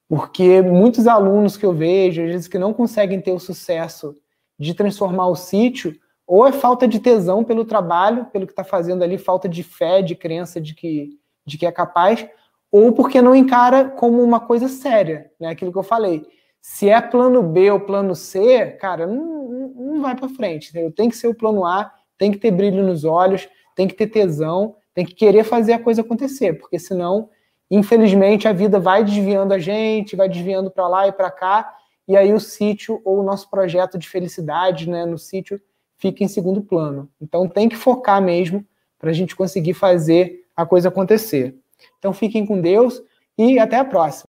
Porque 0.07 0.61
muitos 0.61 1.07
alunos 1.07 1.57
que 1.57 1.65
eu 1.65 1.73
vejo, 1.73 2.23
às 2.23 2.29
vezes, 2.29 2.49
que 2.49 2.59
não 2.59 2.75
conseguem 2.75 3.21
ter 3.21 3.33
o 3.33 3.39
sucesso 3.39 4.15
de 4.59 4.75
transformar 4.75 5.29
o 5.29 5.37
sítio, 5.37 5.97
ou 6.27 6.47
é 6.47 6.53
falta 6.53 6.89
de 6.89 6.99
tesão 6.99 7.45
pelo 7.45 7.65
trabalho, 7.65 8.27
pelo 8.27 8.47
que 8.47 8.53
está 8.53 8.65
fazendo 8.65 9.03
ali, 9.03 9.19
falta 9.19 9.49
de 9.49 9.63
fé, 9.63 10.01
de 10.01 10.15
crença 10.15 10.61
de 10.61 10.75
que, 10.75 11.19
de 11.47 11.59
que 11.59 11.67
é 11.67 11.73
capaz, 11.73 12.27
ou 12.71 12.93
porque 12.93 13.21
não 13.21 13.35
encara 13.35 13.91
como 13.91 14.23
uma 14.23 14.41
coisa 14.41 14.69
séria, 14.69 15.31
né? 15.39 15.49
Aquilo 15.49 15.71
que 15.71 15.79
eu 15.79 15.83
falei. 15.83 16.27
Se 16.61 16.89
é 16.89 17.01
plano 17.01 17.43
B 17.43 17.71
ou 17.71 17.79
plano 17.79 18.15
C, 18.15 18.67
cara, 18.81 19.07
não, 19.07 19.69
não 19.69 20.03
vai 20.03 20.17
para 20.17 20.29
frente. 20.29 20.71
Entendeu? 20.71 20.91
Tem 20.91 21.09
que 21.09 21.17
ser 21.17 21.29
o 21.29 21.35
plano 21.35 21.65
A, 21.65 21.93
tem 22.19 22.33
que 22.33 22.39
ter 22.39 22.51
brilho 22.51 22.83
nos 22.83 23.05
olhos, 23.05 23.49
tem 23.77 23.87
que 23.87 23.95
ter 23.95 24.07
tesão, 24.07 24.77
tem 24.95 25.05
que 25.05 25.15
querer 25.15 25.45
fazer 25.45 25.73
a 25.75 25.79
coisa 25.79 26.01
acontecer, 26.01 26.55
porque 26.55 26.79
senão, 26.79 27.29
infelizmente, 27.71 28.47
a 28.47 28.53
vida 28.53 28.79
vai 28.79 29.05
desviando 29.05 29.53
a 29.53 29.59
gente, 29.59 30.17
vai 30.17 30.29
desviando 30.29 30.71
para 30.71 30.87
lá 30.87 31.09
e 31.09 31.13
para 31.13 31.31
cá, 31.31 31.75
e 32.07 32.17
aí 32.17 32.33
o 32.33 32.41
sítio 32.41 33.01
ou 33.05 33.21
o 33.21 33.23
nosso 33.23 33.51
projeto 33.51 33.99
de 33.99 34.09
felicidade 34.09 34.89
né, 34.89 35.05
no 35.05 35.19
sítio 35.19 35.61
fica 36.05 36.23
em 36.23 36.29
segundo 36.29 36.61
plano. 36.61 37.09
Então 37.19 37.49
tem 37.49 37.67
que 37.67 37.77
focar 37.77 38.21
mesmo 38.21 38.63
para 38.99 39.09
a 39.09 39.13
gente 39.15 39.35
conseguir 39.35 39.73
fazer 39.73 40.45
a 40.55 40.67
coisa 40.67 40.89
acontecer. 40.89 41.57
Então 41.99 42.13
fiquem 42.13 42.45
com 42.45 42.61
Deus 42.61 43.03
e 43.39 43.59
até 43.59 43.79
a 43.79 43.85
próxima. 43.85 44.23